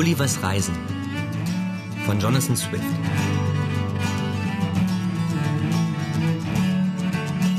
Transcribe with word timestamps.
Gullivers 0.00 0.42
Reisen 0.42 0.74
von 2.06 2.18
Jonathan 2.18 2.56
Swift. 2.56 2.82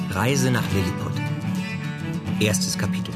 Reise 0.10 0.50
nach 0.50 0.64
Lilliput. 0.74 1.12
Erstes 2.40 2.80
Kapitel. 2.80 3.14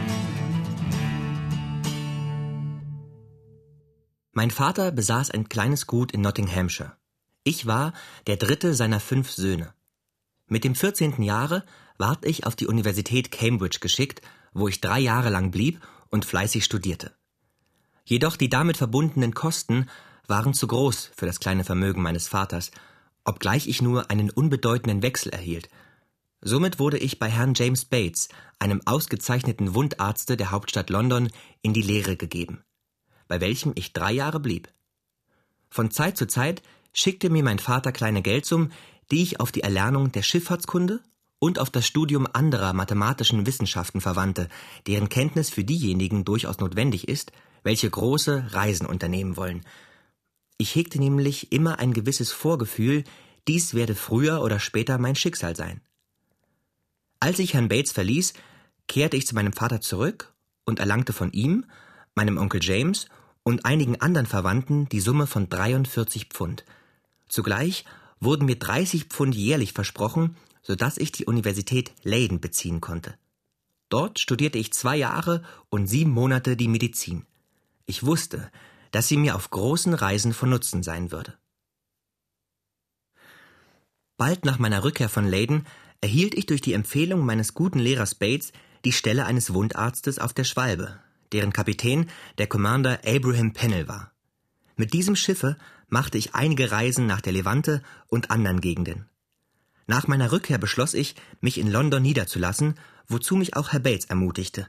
Mein 4.32 4.52
Vater 4.52 4.92
besaß 4.92 5.32
ein 5.32 5.50
kleines 5.50 5.88
Gut 5.88 6.12
in 6.12 6.22
Nottinghamshire. 6.22 6.96
Ich 7.44 7.66
war 7.66 7.94
der 8.28 8.38
dritte 8.38 8.76
seiner 8.76 9.00
fünf 9.00 9.32
Söhne. 9.32 9.74
Mit 10.46 10.64
dem 10.64 10.76
14. 10.76 11.24
Jahre 11.24 11.66
ward 11.98 12.28
ich 12.28 12.46
auf 12.46 12.56
die 12.56 12.68
Universität 12.68 13.32
Cambridge 13.32 13.80
geschickt, 13.82 14.22
wo 14.54 14.68
ich 14.68 14.82
drei 14.82 15.00
Jahre 15.00 15.32
lang 15.32 15.50
blieb 15.50 15.82
und 16.12 16.26
fleißig 16.26 16.64
studierte. 16.64 17.16
Jedoch 18.06 18.38
die 18.38 18.50
damit 18.50 18.78
verbundenen 18.78 19.34
Kosten 19.34 19.90
waren 20.28 20.54
zu 20.54 20.68
groß 20.68 21.12
für 21.16 21.26
das 21.26 21.40
kleine 21.40 21.64
Vermögen 21.64 22.02
meines 22.02 22.28
Vaters, 22.28 22.72
obgleich 23.24 23.68
ich 23.68 23.82
nur 23.82 24.12
einen 24.12 24.30
unbedeutenden 24.30 25.02
Wechsel 25.02 25.30
erhielt. 25.30 25.70
Somit 26.42 26.78
wurde 26.78 27.00
ich 27.00 27.18
bei 27.18 27.28
Herrn 27.30 27.56
James 27.56 27.86
Bates, 27.86 28.30
einem 28.60 28.82
ausgezeichneten 28.86 29.74
Wundarzte 29.74 30.38
der 30.38 30.52
Hauptstadt 30.52 30.92
London, 30.92 31.30
in 31.64 31.74
die 31.74 31.82
Lehre 31.82 32.16
gegeben, 32.16 32.64
bei 33.28 33.42
welchem 33.42 33.72
ich 33.74 33.94
drei 33.94 34.12
Jahre 34.12 34.40
blieb. 34.40 34.70
Von 35.70 35.90
Zeit 35.90 36.18
zu 36.18 36.28
Zeit 36.28 36.62
schickte 36.94 37.32
mir 37.32 37.44
mein 37.44 37.60
Vater 37.60 37.92
kleine 37.92 38.22
Geldsummen, 38.22 38.72
die 39.12 39.24
ich 39.24 39.40
auf 39.40 39.52
die 39.52 39.62
Erlernung 39.62 40.12
der 40.12 40.22
Schifffahrtskunde 40.22 41.02
und 41.40 41.58
auf 41.58 41.72
das 41.72 41.88
Studium 41.88 42.28
anderer 42.32 42.74
mathematischen 42.74 43.46
Wissenschaften 43.48 44.00
verwandte, 44.00 44.48
deren 44.86 45.10
Kenntnis 45.10 45.50
für 45.50 45.64
diejenigen 45.64 46.26
durchaus 46.26 46.60
notwendig 46.60 47.08
ist, 47.08 47.32
welche 47.66 47.90
große 47.90 48.54
Reisen 48.54 48.86
unternehmen 48.86 49.36
wollen. 49.38 49.66
Ich 50.58 50.76
hegte 50.76 51.00
nämlich 51.00 51.52
immer 51.52 51.80
ein 51.80 51.94
gewisses 51.94 52.32
Vorgefühl, 52.32 53.04
dies 53.48 53.74
werde 53.74 53.96
früher 53.96 54.42
oder 54.42 54.60
später 54.60 55.00
mein 55.00 55.16
Schicksal 55.16 55.56
sein. 55.56 55.82
Als 57.20 57.40
ich 57.40 57.56
Herrn 57.56 57.68
Bates 57.68 57.92
verließ, 57.92 58.34
kehrte 58.88 59.18
ich 59.18 59.26
zu 59.26 59.34
meinem 59.34 59.52
Vater 59.52 59.82
zurück 59.82 60.32
und 60.64 60.80
erlangte 60.80 61.12
von 61.12 61.32
ihm, 61.32 61.66
meinem 62.14 62.38
Onkel 62.38 62.64
James 62.64 63.08
und 63.42 63.66
einigen 63.66 64.00
anderen 64.00 64.28
Verwandten 64.28 64.88
die 64.90 65.00
Summe 65.00 65.26
von 65.26 65.50
43 65.50 66.26
Pfund. 66.26 66.66
Zugleich 67.28 67.84
wurden 68.20 68.46
mir 68.46 68.58
30 68.58 69.06
Pfund 69.06 69.34
jährlich 69.34 69.74
versprochen, 69.74 70.38
so 70.62 70.76
dass 70.76 70.98
ich 70.98 71.12
die 71.12 71.26
Universität 71.26 71.94
Leiden 72.04 72.40
beziehen 72.40 72.80
konnte. 72.80 73.16
Dort 73.90 74.20
studierte 74.20 74.60
ich 74.60 74.72
zwei 74.72 74.98
Jahre 74.98 75.44
und 75.70 75.88
sieben 75.88 76.12
Monate 76.12 76.56
die 76.56 76.68
Medizin. 76.68 77.26
Ich 77.86 78.06
wusste, 78.06 78.52
dass 78.92 79.08
sie 79.08 79.18
mir 79.18 79.36
auf 79.36 79.50
großen 79.50 79.94
Reisen 79.94 80.34
von 80.34 80.50
Nutzen 80.50 80.84
sein 80.84 81.12
würde. 81.12 81.38
Bald 84.18 84.46
nach 84.46 84.60
meiner 84.60 84.84
Rückkehr 84.84 85.10
von 85.10 85.28
Leiden 85.28 85.68
erhielt 86.02 86.36
ich 86.36 86.46
durch 86.46 86.62
die 86.62 86.74
Empfehlung 86.74 87.26
meines 87.26 87.54
guten 87.54 87.80
Lehrers 87.80 88.16
Bates 88.16 88.54
die 88.86 88.94
Stelle 88.94 89.26
eines 89.26 89.54
Wundarztes 89.54 90.20
auf 90.20 90.34
der 90.34 90.46
Schwalbe, 90.46 91.00
deren 91.32 91.52
Kapitän 91.52 92.10
der 92.38 92.48
Commander 92.48 93.02
Abraham 93.06 93.54
Pennell 93.54 93.88
war. 93.88 94.12
Mit 94.78 94.94
diesem 94.94 95.16
Schiffe 95.16 95.58
machte 95.88 96.18
ich 96.18 96.34
einige 96.34 96.72
Reisen 96.72 97.08
nach 97.08 97.22
der 97.22 97.34
Levante 97.34 97.82
und 98.08 98.32
anderen 98.32 98.62
Gegenden. 98.62 99.10
Nach 99.88 100.08
meiner 100.08 100.32
Rückkehr 100.32 100.58
beschloss 100.58 100.94
ich, 100.94 101.16
mich 101.42 101.58
in 101.58 101.70
London 101.70 102.02
niederzulassen, 102.02 102.76
wozu 103.08 103.36
mich 103.36 103.56
auch 103.56 103.72
Herr 103.72 103.80
Bates 103.80 104.06
ermutigte, 104.06 104.68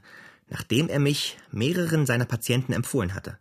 nachdem 0.49 0.89
er 0.89 0.99
mich 0.99 1.37
mehreren 1.51 2.05
seiner 2.05 2.25
Patienten 2.25 2.73
empfohlen 2.73 3.13
hatte. 3.13 3.37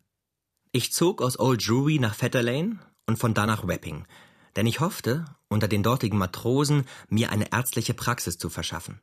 Ich 0.72 0.92
zog 0.92 1.22
aus 1.22 1.38
Old 1.38 1.66
Drury 1.66 1.98
nach 1.98 2.14
Fetter 2.14 2.42
Lane 2.42 2.78
und 3.06 3.18
von 3.18 3.34
da 3.34 3.46
nach 3.46 3.66
Wapping, 3.66 4.04
denn 4.56 4.66
ich 4.66 4.80
hoffte, 4.80 5.24
unter 5.48 5.68
den 5.68 5.82
dortigen 5.82 6.18
Matrosen 6.18 6.84
mir 7.08 7.30
eine 7.30 7.52
ärztliche 7.52 7.94
Praxis 7.94 8.38
zu 8.38 8.50
verschaffen. 8.50 9.00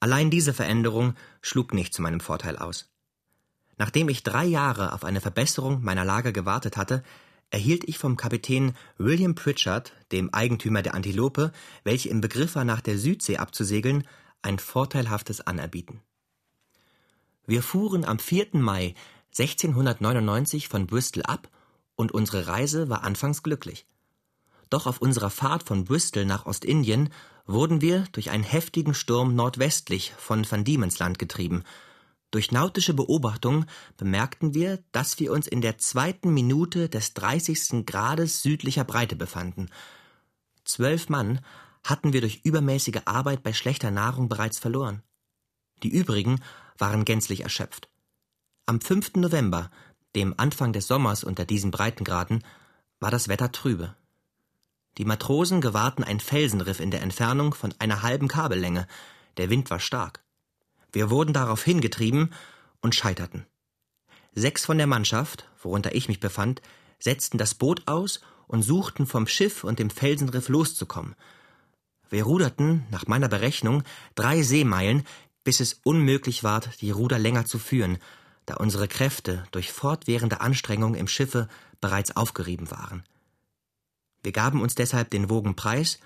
Allein 0.00 0.30
diese 0.30 0.52
Veränderung 0.52 1.14
schlug 1.40 1.72
nicht 1.72 1.94
zu 1.94 2.02
meinem 2.02 2.20
Vorteil 2.20 2.56
aus. 2.56 2.90
Nachdem 3.78 4.08
ich 4.08 4.22
drei 4.22 4.44
Jahre 4.44 4.92
auf 4.92 5.04
eine 5.04 5.20
Verbesserung 5.20 5.82
meiner 5.82 6.04
Lage 6.04 6.32
gewartet 6.32 6.76
hatte, 6.76 7.02
erhielt 7.50 7.88
ich 7.88 7.98
vom 7.98 8.16
Kapitän 8.16 8.74
William 8.98 9.34
Pritchard, 9.34 9.92
dem 10.12 10.32
Eigentümer 10.32 10.82
der 10.82 10.94
Antilope, 10.94 11.52
welche 11.84 12.08
im 12.08 12.20
Begriff 12.20 12.54
war, 12.54 12.64
nach 12.64 12.80
der 12.80 12.98
Südsee 12.98 13.38
abzusegeln, 13.38 14.06
ein 14.42 14.58
vorteilhaftes 14.58 15.40
Anerbieten. 15.40 16.00
Wir 17.46 17.62
fuhren 17.62 18.04
am 18.04 18.18
4. 18.18 18.48
Mai 18.52 18.94
1699 19.38 20.68
von 20.68 20.86
Bristol 20.86 21.22
ab 21.22 21.48
und 21.94 22.12
unsere 22.12 22.46
Reise 22.46 22.88
war 22.88 23.04
anfangs 23.04 23.42
glücklich. 23.42 23.86
Doch 24.68 24.86
auf 24.86 25.00
unserer 25.00 25.30
Fahrt 25.30 25.62
von 25.62 25.84
Bristol 25.84 26.24
nach 26.24 26.46
Ostindien 26.46 27.10
wurden 27.46 27.80
wir 27.80 28.04
durch 28.12 28.30
einen 28.30 28.42
heftigen 28.42 28.94
Sturm 28.94 29.36
nordwestlich 29.36 30.12
von 30.18 30.50
Van 30.50 30.64
Diemen's 30.64 30.98
Land 30.98 31.20
getrieben. 31.20 31.62
Durch 32.32 32.50
nautische 32.50 32.92
Beobachtung 32.92 33.66
bemerkten 33.96 34.52
wir, 34.52 34.82
dass 34.90 35.20
wir 35.20 35.30
uns 35.32 35.46
in 35.46 35.60
der 35.60 35.78
zweiten 35.78 36.34
Minute 36.34 36.88
des 36.88 37.14
30. 37.14 37.86
Grades 37.86 38.42
südlicher 38.42 38.82
Breite 38.82 39.14
befanden. 39.14 39.70
Zwölf 40.64 41.08
Mann 41.08 41.40
hatten 41.84 42.12
wir 42.12 42.20
durch 42.20 42.40
übermäßige 42.42 43.02
Arbeit 43.04 43.44
bei 43.44 43.52
schlechter 43.52 43.92
Nahrung 43.92 44.28
bereits 44.28 44.58
verloren. 44.58 45.02
Die 45.84 45.88
übrigen 45.88 46.40
waren 46.78 47.04
gänzlich 47.04 47.42
erschöpft. 47.42 47.88
Am 48.66 48.80
5. 48.80 49.14
November, 49.16 49.70
dem 50.14 50.34
Anfang 50.36 50.72
des 50.72 50.86
Sommers 50.86 51.24
unter 51.24 51.44
diesen 51.44 51.70
Breitengraden, 51.70 52.42
war 53.00 53.10
das 53.10 53.28
Wetter 53.28 53.52
trübe. 53.52 53.94
Die 54.98 55.04
Matrosen 55.04 55.60
gewahrten 55.60 56.04
ein 56.04 56.20
Felsenriff 56.20 56.80
in 56.80 56.90
der 56.90 57.02
Entfernung 57.02 57.54
von 57.54 57.74
einer 57.78 58.02
halben 58.02 58.28
Kabellänge. 58.28 58.86
Der 59.36 59.50
Wind 59.50 59.70
war 59.70 59.80
stark. 59.80 60.24
Wir 60.90 61.10
wurden 61.10 61.34
darauf 61.34 61.62
hingetrieben 61.62 62.32
und 62.80 62.94
scheiterten. 62.94 63.44
Sechs 64.32 64.64
von 64.64 64.78
der 64.78 64.86
Mannschaft, 64.86 65.48
worunter 65.62 65.94
ich 65.94 66.08
mich 66.08 66.20
befand, 66.20 66.62
setzten 66.98 67.36
das 67.36 67.54
Boot 67.54 67.86
aus 67.86 68.20
und 68.46 68.62
suchten 68.62 69.06
vom 69.06 69.26
Schiff 69.26 69.64
und 69.64 69.78
dem 69.78 69.90
Felsenriff 69.90 70.48
loszukommen. 70.48 71.14
Wir 72.08 72.24
ruderten, 72.24 72.86
nach 72.90 73.06
meiner 73.06 73.28
Berechnung, 73.28 73.82
drei 74.14 74.42
Seemeilen, 74.42 75.04
bis 75.46 75.60
es 75.60 75.80
unmöglich 75.84 76.42
ward, 76.42 76.80
die 76.80 76.90
Ruder 76.90 77.20
länger 77.20 77.44
zu 77.44 77.60
führen, 77.60 77.98
da 78.46 78.56
unsere 78.56 78.88
Kräfte 78.88 79.44
durch 79.52 79.70
fortwährende 79.70 80.40
Anstrengung 80.40 80.96
im 80.96 81.06
Schiffe 81.06 81.46
bereits 81.80 82.16
aufgerieben 82.16 82.68
waren. 82.72 83.04
Wir 84.24 84.32
gaben 84.32 84.60
uns 84.60 84.74
deshalb 84.74 85.08
den 85.10 85.30
Wogen 85.30 85.54
preis, 85.54 86.00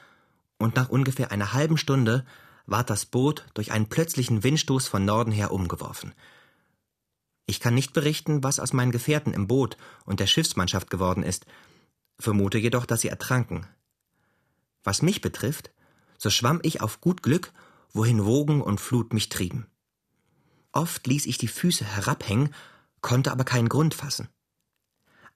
und 0.58 0.76
nach 0.76 0.90
ungefähr 0.90 1.32
einer 1.32 1.54
halben 1.54 1.78
Stunde 1.78 2.26
ward 2.66 2.90
das 2.90 3.06
Boot 3.06 3.46
durch 3.54 3.72
einen 3.72 3.88
plötzlichen 3.88 4.42
Windstoß 4.42 4.86
von 4.86 5.06
Norden 5.06 5.32
her 5.32 5.52
umgeworfen. 5.52 6.12
Ich 7.46 7.60
kann 7.60 7.74
nicht 7.74 7.94
berichten, 7.94 8.44
was 8.44 8.60
aus 8.60 8.74
meinen 8.74 8.92
Gefährten 8.92 9.32
im 9.32 9.46
Boot 9.46 9.78
und 10.04 10.20
der 10.20 10.26
Schiffsmannschaft 10.26 10.90
geworden 10.90 11.22
ist, 11.22 11.46
vermute 12.18 12.58
jedoch, 12.58 12.84
dass 12.84 13.00
sie 13.00 13.08
ertranken. 13.08 13.66
Was 14.84 15.00
mich 15.00 15.22
betrifft, 15.22 15.70
so 16.18 16.28
schwamm 16.28 16.60
ich 16.62 16.82
auf 16.82 17.00
gut 17.00 17.22
Glück, 17.22 17.54
wohin 17.92 18.24
Wogen 18.24 18.62
und 18.62 18.80
Flut 18.80 19.12
mich 19.12 19.28
trieben. 19.28 19.66
Oft 20.72 21.06
ließ 21.06 21.26
ich 21.26 21.38
die 21.38 21.48
Füße 21.48 21.84
herabhängen, 21.84 22.54
konnte 23.00 23.32
aber 23.32 23.44
keinen 23.44 23.68
Grund 23.68 23.94
fassen. 23.94 24.28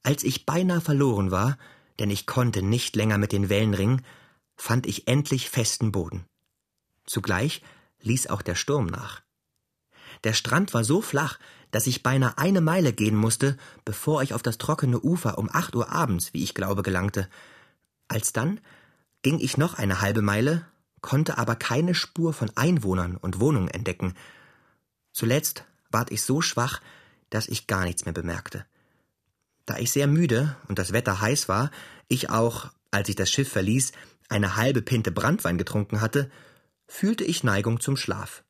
Als 0.03 0.23
ich 0.23 0.47
beinahe 0.47 0.81
verloren 0.81 1.31
war, 1.31 1.59
denn 1.99 2.11
ich 2.11 2.27
konnte 2.27 2.63
nicht 2.63 2.97
länger 2.97 3.19
mit 3.19 3.33
den 3.33 3.49
Wellen 3.49 3.75
ringen, 3.75 4.05
fand 4.57 4.87
ich 4.87 5.09
endlich 5.09 5.51
festen 5.51 5.93
Boden. 5.93 6.27
Zugleich 7.07 7.63
ließ 8.01 8.29
auch 8.29 8.43
der 8.43 8.55
Sturm 8.55 8.87
nach. 8.87 9.23
Der 10.23 10.33
Strand 10.33 10.75
war 10.75 10.85
so 10.85 11.01
flach, 11.01 11.39
dass 11.71 11.87
ich 11.87 12.03
beinahe 12.03 12.39
eine 12.39 12.61
Meile 12.61 12.93
gehen 12.93 13.17
musste, 13.17 13.57
bevor 13.85 14.23
ich 14.23 14.33
auf 14.33 14.43
das 14.43 14.59
trockene 14.59 15.01
Ufer 15.01 15.39
um 15.39 15.51
acht 15.53 15.75
Uhr 15.75 15.91
abends, 15.91 16.33
wie 16.33 16.45
ich 16.45 16.55
glaube, 16.55 16.83
gelangte. 16.83 17.29
Alsdann 18.07 18.61
ging 19.23 19.41
ich 19.41 19.57
noch 19.57 19.75
eine 19.75 20.01
halbe 20.01 20.23
Meile, 20.23 20.67
konnte 21.05 21.37
aber 21.37 21.55
keine 21.55 21.95
Spur 21.95 22.33
von 22.33 22.51
Einwohnern 22.57 23.19
und 23.19 23.39
Wohnungen 23.39 23.69
entdecken. 23.69 24.15
Zuletzt 25.13 25.67
ward 25.91 26.11
ich 26.11 26.23
so 26.23 26.41
schwach, 26.41 26.81
dass 27.29 27.47
ich 27.47 27.67
gar 27.67 27.85
nichts 27.85 28.07
mehr 28.07 28.15
bemerkte. 28.15 28.65
Da 29.67 29.77
ich 29.77 29.93
sehr 29.93 30.07
müde 30.07 30.57
und 30.67 30.79
das 30.79 30.95
Wetter 30.95 31.21
heiß 31.21 31.47
war, 31.47 31.71
ich 32.09 32.31
auch, 32.31 32.71
als 32.91 33.11
ich 33.11 33.17
das 33.17 33.31
Schiff 33.31 33.53
verließ, 33.53 33.93
eine 34.31 34.57
halbe 34.57 34.81
Pinte 34.81 35.13
Brandwein 35.13 35.59
getrunken 35.59 36.01
hatte, 36.01 36.31
fühlte 36.87 37.25
ich 37.25 37.45
Neigung 37.45 37.81
zum 37.81 37.99
Schlaf. 37.99 38.43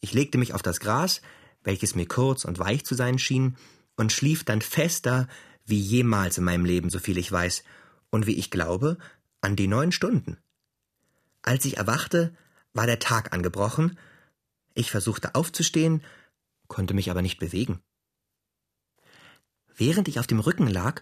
Ich 0.00 0.14
legte 0.14 0.38
mich 0.38 0.54
auf 0.54 0.62
das 0.62 0.80
Gras, 0.80 1.20
welches 1.62 1.94
mir 1.94 2.08
kurz 2.08 2.46
und 2.46 2.58
weich 2.58 2.86
zu 2.86 2.94
sein 2.94 3.18
schien, 3.18 3.58
und 3.96 4.12
schlief 4.12 4.44
dann 4.44 4.62
fester 4.62 5.28
wie 5.66 5.78
jemals 5.78 6.38
in 6.38 6.44
meinem 6.44 6.64
Leben, 6.64 6.88
so 6.88 7.00
viel 7.00 7.18
ich 7.18 7.30
weiß, 7.30 7.64
und 8.08 8.26
wie 8.26 8.38
ich 8.38 8.50
glaube, 8.50 8.96
an 9.42 9.56
die 9.56 9.68
neun 9.68 9.92
Stunden. 9.92 10.38
Als 11.46 11.64
ich 11.64 11.76
erwachte, 11.76 12.36
war 12.74 12.86
der 12.86 12.98
Tag 12.98 13.32
angebrochen, 13.32 13.98
ich 14.74 14.90
versuchte 14.90 15.34
aufzustehen, 15.36 16.02
konnte 16.66 16.92
mich 16.92 17.10
aber 17.10 17.22
nicht 17.22 17.38
bewegen. 17.38 17.80
Während 19.74 20.08
ich 20.08 20.18
auf 20.18 20.26
dem 20.26 20.40
Rücken 20.40 20.66
lag, 20.66 21.00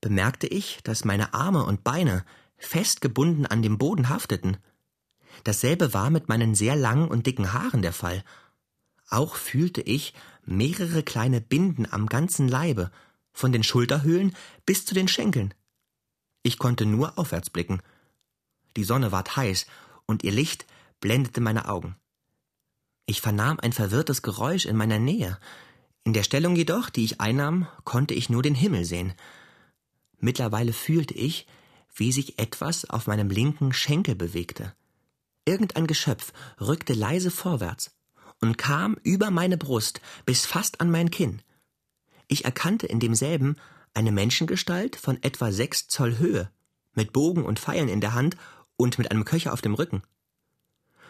bemerkte 0.00 0.46
ich, 0.46 0.80
dass 0.84 1.06
meine 1.06 1.32
Arme 1.32 1.64
und 1.64 1.82
Beine 1.82 2.26
festgebunden 2.58 3.46
an 3.46 3.62
dem 3.62 3.78
Boden 3.78 4.10
hafteten. 4.10 4.58
Dasselbe 5.44 5.94
war 5.94 6.10
mit 6.10 6.28
meinen 6.28 6.54
sehr 6.54 6.76
langen 6.76 7.08
und 7.08 7.26
dicken 7.26 7.54
Haaren 7.54 7.80
der 7.80 7.94
Fall. 7.94 8.22
Auch 9.08 9.34
fühlte 9.34 9.80
ich 9.80 10.12
mehrere 10.44 11.02
kleine 11.02 11.40
Binden 11.40 11.90
am 11.90 12.06
ganzen 12.06 12.48
Leibe, 12.48 12.90
von 13.32 13.50
den 13.50 13.62
Schulterhöhlen 13.62 14.36
bis 14.66 14.84
zu 14.84 14.94
den 14.94 15.08
Schenkeln. 15.08 15.54
Ich 16.42 16.58
konnte 16.58 16.84
nur 16.84 17.18
aufwärts 17.18 17.48
blicken. 17.48 17.80
Die 18.76 18.84
Sonne 18.84 19.10
ward 19.10 19.36
heiß, 19.36 19.66
und 20.06 20.24
ihr 20.24 20.32
Licht 20.32 20.66
blendete 21.00 21.40
meine 21.40 21.68
Augen. 21.68 21.96
Ich 23.06 23.20
vernahm 23.20 23.60
ein 23.60 23.72
verwirrtes 23.72 24.22
Geräusch 24.22 24.66
in 24.66 24.76
meiner 24.76 24.98
Nähe. 24.98 25.38
In 26.04 26.12
der 26.12 26.22
Stellung 26.22 26.56
jedoch, 26.56 26.90
die 26.90 27.04
ich 27.04 27.20
einnahm, 27.20 27.68
konnte 27.84 28.14
ich 28.14 28.30
nur 28.30 28.42
den 28.42 28.54
Himmel 28.54 28.84
sehen. 28.84 29.14
Mittlerweile 30.18 30.72
fühlte 30.72 31.14
ich, 31.14 31.46
wie 31.94 32.12
sich 32.12 32.38
etwas 32.38 32.88
auf 32.88 33.06
meinem 33.06 33.30
linken 33.30 33.72
Schenkel 33.72 34.14
bewegte. 34.14 34.74
Irgendein 35.44 35.86
Geschöpf 35.86 36.32
rückte 36.60 36.92
leise 36.94 37.30
vorwärts 37.30 37.92
und 38.40 38.58
kam 38.58 38.96
über 39.02 39.30
meine 39.30 39.56
Brust 39.56 40.00
bis 40.24 40.44
fast 40.44 40.80
an 40.80 40.90
mein 40.90 41.10
Kinn. 41.10 41.42
Ich 42.28 42.44
erkannte 42.44 42.86
in 42.86 43.00
demselben 43.00 43.56
eine 43.94 44.12
Menschengestalt 44.12 44.96
von 44.96 45.22
etwa 45.22 45.52
sechs 45.52 45.88
Zoll 45.88 46.18
Höhe, 46.18 46.50
mit 46.94 47.12
Bogen 47.12 47.44
und 47.44 47.60
Pfeilen 47.60 47.88
in 47.88 48.00
der 48.00 48.14
Hand 48.14 48.36
und 48.76 48.98
mit 48.98 49.10
einem 49.10 49.24
Köcher 49.24 49.52
auf 49.52 49.62
dem 49.62 49.74
Rücken. 49.74 50.02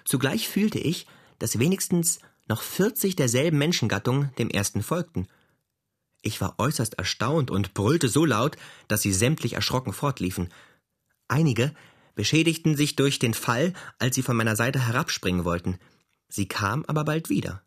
Zugleich 0.04 0.48
fühlte 0.48 0.78
ich, 0.78 1.06
dass 1.38 1.58
wenigstens 1.58 2.20
noch 2.48 2.62
vierzig 2.62 3.16
derselben 3.16 3.58
Menschengattung 3.58 4.34
dem 4.36 4.50
ersten 4.50 4.82
folgten. 4.82 5.26
Ich 6.22 6.40
war 6.40 6.54
äußerst 6.58 6.94
erstaunt 6.94 7.50
und 7.50 7.74
brüllte 7.74 8.08
so 8.08 8.24
laut, 8.24 8.56
dass 8.88 9.02
sie 9.02 9.12
sämtlich 9.12 9.54
erschrocken 9.54 9.92
fortliefen. 9.92 10.52
Einige 11.28 11.74
beschädigten 12.14 12.76
sich 12.76 12.96
durch 12.96 13.18
den 13.18 13.34
Fall, 13.34 13.72
als 13.98 14.14
sie 14.14 14.22
von 14.22 14.36
meiner 14.36 14.56
Seite 14.56 14.86
herabspringen 14.86 15.44
wollten. 15.44 15.78
Sie 16.28 16.46
kam 16.48 16.84
aber 16.86 17.04
bald 17.04 17.28
wieder. 17.28 17.62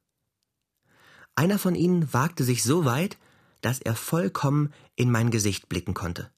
Einer 1.36 1.60
von 1.60 1.76
ihnen 1.76 2.14
wagte 2.14 2.44
sich 2.44 2.64
so 2.64 2.84
weit, 2.84 3.18
dass 3.62 3.80
er 3.80 3.96
vollkommen 3.96 4.74
in 4.96 5.12
mein 5.12 5.32
Gesicht 5.32 5.70
blicken 5.70 5.94
konnte. 5.94 6.32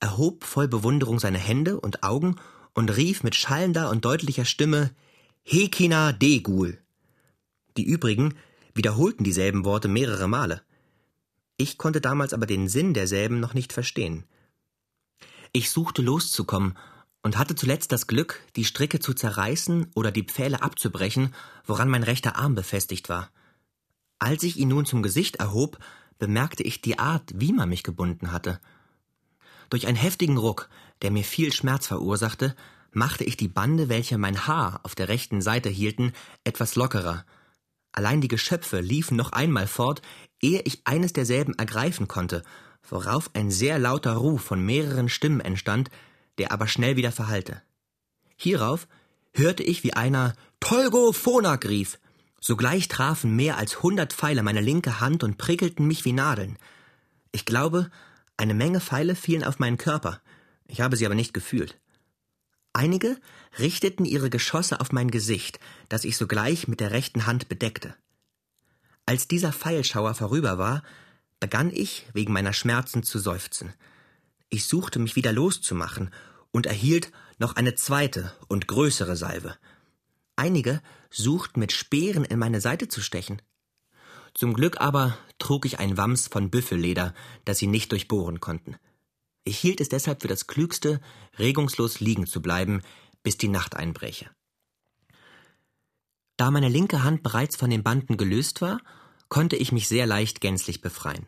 Er 0.00 0.16
hob 0.16 0.44
voll 0.44 0.68
Bewunderung 0.68 1.20
seine 1.20 1.38
Hände 1.38 1.80
und 1.80 2.02
Augen 2.02 2.36
und 2.74 2.96
rief 2.96 3.22
mit 3.22 3.34
schallender 3.34 3.90
und 3.90 4.04
deutlicher 4.04 4.44
Stimme 4.44 4.90
Hekina 5.44 6.12
Degul. 6.12 6.78
Die 7.76 7.84
übrigen 7.84 8.34
wiederholten 8.74 9.24
dieselben 9.24 9.64
Worte 9.64 9.88
mehrere 9.88 10.28
Male. 10.28 10.62
Ich 11.56 11.78
konnte 11.78 12.00
damals 12.00 12.32
aber 12.32 12.46
den 12.46 12.68
Sinn 12.68 12.94
derselben 12.94 13.40
noch 13.40 13.54
nicht 13.54 13.72
verstehen. 13.72 14.24
Ich 15.52 15.70
suchte 15.70 16.02
loszukommen 16.02 16.78
und 17.22 17.38
hatte 17.38 17.54
zuletzt 17.54 17.92
das 17.92 18.06
Glück, 18.06 18.40
die 18.56 18.64
Stricke 18.64 18.98
zu 19.00 19.14
zerreißen 19.14 19.90
oder 19.94 20.10
die 20.10 20.24
Pfähle 20.24 20.62
abzubrechen, 20.62 21.34
woran 21.66 21.88
mein 21.88 22.02
rechter 22.02 22.36
Arm 22.36 22.54
befestigt 22.54 23.08
war. 23.08 23.30
Als 24.18 24.42
ich 24.42 24.56
ihn 24.56 24.68
nun 24.68 24.86
zum 24.86 25.02
Gesicht 25.02 25.36
erhob, 25.36 25.78
bemerkte 26.18 26.62
ich 26.62 26.80
die 26.80 26.98
Art, 26.98 27.30
wie 27.34 27.52
man 27.52 27.68
mich 27.68 27.82
gebunden 27.82 28.32
hatte. 28.32 28.60
Durch 29.70 29.86
einen 29.86 29.96
heftigen 29.96 30.36
Ruck, 30.36 30.68
der 31.02 31.10
mir 31.10 31.24
viel 31.24 31.52
Schmerz 31.52 31.86
verursachte, 31.86 32.54
machte 32.92 33.24
ich 33.24 33.36
die 33.36 33.48
Bande, 33.48 33.88
welche 33.88 34.18
mein 34.18 34.46
Haar 34.46 34.80
auf 34.82 34.94
der 34.94 35.08
rechten 35.08 35.42
Seite 35.42 35.68
hielten, 35.68 36.12
etwas 36.44 36.74
lockerer. 36.76 37.24
Allein 37.92 38.20
die 38.20 38.28
Geschöpfe 38.28 38.80
liefen 38.80 39.16
noch 39.16 39.32
einmal 39.32 39.66
fort, 39.66 40.02
ehe 40.40 40.62
ich 40.62 40.82
eines 40.84 41.12
derselben 41.12 41.54
ergreifen 41.58 42.08
konnte, 42.08 42.42
worauf 42.88 43.30
ein 43.34 43.50
sehr 43.50 43.78
lauter 43.78 44.14
Ruf 44.14 44.42
von 44.42 44.64
mehreren 44.64 45.08
Stimmen 45.08 45.40
entstand, 45.40 45.90
der 46.38 46.52
aber 46.52 46.66
schnell 46.66 46.96
wieder 46.96 47.12
verhallte. 47.12 47.62
Hierauf 48.36 48.88
hörte 49.32 49.62
ich, 49.62 49.84
wie 49.84 49.92
einer 49.92 50.34
Tolgo 50.60 51.12
Phonak 51.12 51.68
rief. 51.68 51.98
Sogleich 52.40 52.88
trafen 52.88 53.36
mehr 53.36 53.56
als 53.56 53.82
hundert 53.82 54.12
Pfeile 54.12 54.42
meine 54.42 54.60
linke 54.60 55.00
Hand 55.00 55.22
und 55.22 55.38
prickelten 55.38 55.86
mich 55.86 56.04
wie 56.04 56.12
Nadeln. 56.12 56.58
Ich 57.30 57.44
glaube, 57.44 57.90
eine 58.36 58.54
Menge 58.54 58.80
Pfeile 58.80 59.14
fielen 59.14 59.44
auf 59.44 59.58
meinen 59.58 59.78
Körper. 59.78 60.20
Ich 60.72 60.80
habe 60.80 60.96
sie 60.96 61.04
aber 61.04 61.14
nicht 61.14 61.34
gefühlt. 61.34 61.78
Einige 62.72 63.18
richteten 63.58 64.06
ihre 64.06 64.30
Geschosse 64.30 64.80
auf 64.80 64.90
mein 64.90 65.10
Gesicht, 65.10 65.60
das 65.90 66.04
ich 66.04 66.16
sogleich 66.16 66.66
mit 66.66 66.80
der 66.80 66.92
rechten 66.92 67.26
Hand 67.26 67.50
bedeckte. 67.50 67.94
Als 69.04 69.28
dieser 69.28 69.52
Pfeilschauer 69.52 70.14
vorüber 70.14 70.56
war, 70.56 70.82
begann 71.40 71.70
ich 71.70 72.06
wegen 72.14 72.32
meiner 72.32 72.54
Schmerzen 72.54 73.02
zu 73.02 73.18
seufzen. 73.18 73.74
Ich 74.48 74.64
suchte 74.64 74.98
mich 74.98 75.14
wieder 75.14 75.30
loszumachen 75.30 76.10
und 76.52 76.64
erhielt 76.64 77.12
noch 77.36 77.56
eine 77.56 77.74
zweite 77.74 78.32
und 78.48 78.66
größere 78.66 79.14
Salve. 79.14 79.58
Einige 80.36 80.80
suchten 81.10 81.60
mit 81.60 81.72
Speeren 81.72 82.24
in 82.24 82.38
meine 82.38 82.62
Seite 82.62 82.88
zu 82.88 83.02
stechen. 83.02 83.42
Zum 84.32 84.54
Glück 84.54 84.80
aber 84.80 85.18
trug 85.38 85.66
ich 85.66 85.78
ein 85.78 85.98
Wams 85.98 86.28
von 86.28 86.48
Büffelleder, 86.48 87.12
das 87.44 87.58
sie 87.58 87.66
nicht 87.66 87.92
durchbohren 87.92 88.40
konnten. 88.40 88.76
Ich 89.44 89.58
hielt 89.58 89.80
es 89.80 89.88
deshalb 89.88 90.22
für 90.22 90.28
das 90.28 90.46
Klügste, 90.46 91.00
regungslos 91.38 92.00
liegen 92.00 92.26
zu 92.26 92.40
bleiben, 92.40 92.82
bis 93.22 93.36
die 93.36 93.48
Nacht 93.48 93.76
einbräche. 93.76 94.30
Da 96.36 96.50
meine 96.50 96.68
linke 96.68 97.02
Hand 97.04 97.22
bereits 97.22 97.56
von 97.56 97.70
den 97.70 97.82
Banden 97.82 98.16
gelöst 98.16 98.60
war, 98.60 98.80
konnte 99.28 99.56
ich 99.56 99.72
mich 99.72 99.88
sehr 99.88 100.06
leicht 100.06 100.40
gänzlich 100.40 100.80
befreien. 100.80 101.26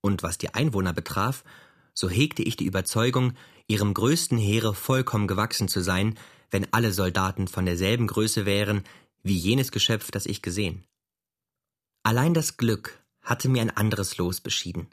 Und 0.00 0.22
was 0.22 0.38
die 0.38 0.54
Einwohner 0.54 0.92
betraf, 0.92 1.44
so 1.92 2.08
hegte 2.08 2.42
ich 2.42 2.56
die 2.56 2.66
Überzeugung, 2.66 3.34
ihrem 3.66 3.94
größten 3.94 4.38
Heere 4.38 4.74
vollkommen 4.74 5.26
gewachsen 5.26 5.68
zu 5.68 5.80
sein, 5.80 6.18
wenn 6.50 6.72
alle 6.72 6.92
Soldaten 6.92 7.48
von 7.48 7.66
derselben 7.66 8.06
Größe 8.06 8.46
wären 8.46 8.84
wie 9.22 9.36
jenes 9.36 9.72
Geschöpf, 9.72 10.10
das 10.10 10.26
ich 10.26 10.42
gesehen. 10.42 10.84
Allein 12.02 12.34
das 12.34 12.58
Glück 12.58 13.02
hatte 13.22 13.48
mir 13.48 13.62
ein 13.62 13.70
anderes 13.70 14.18
Los 14.18 14.40
beschieden. 14.40 14.88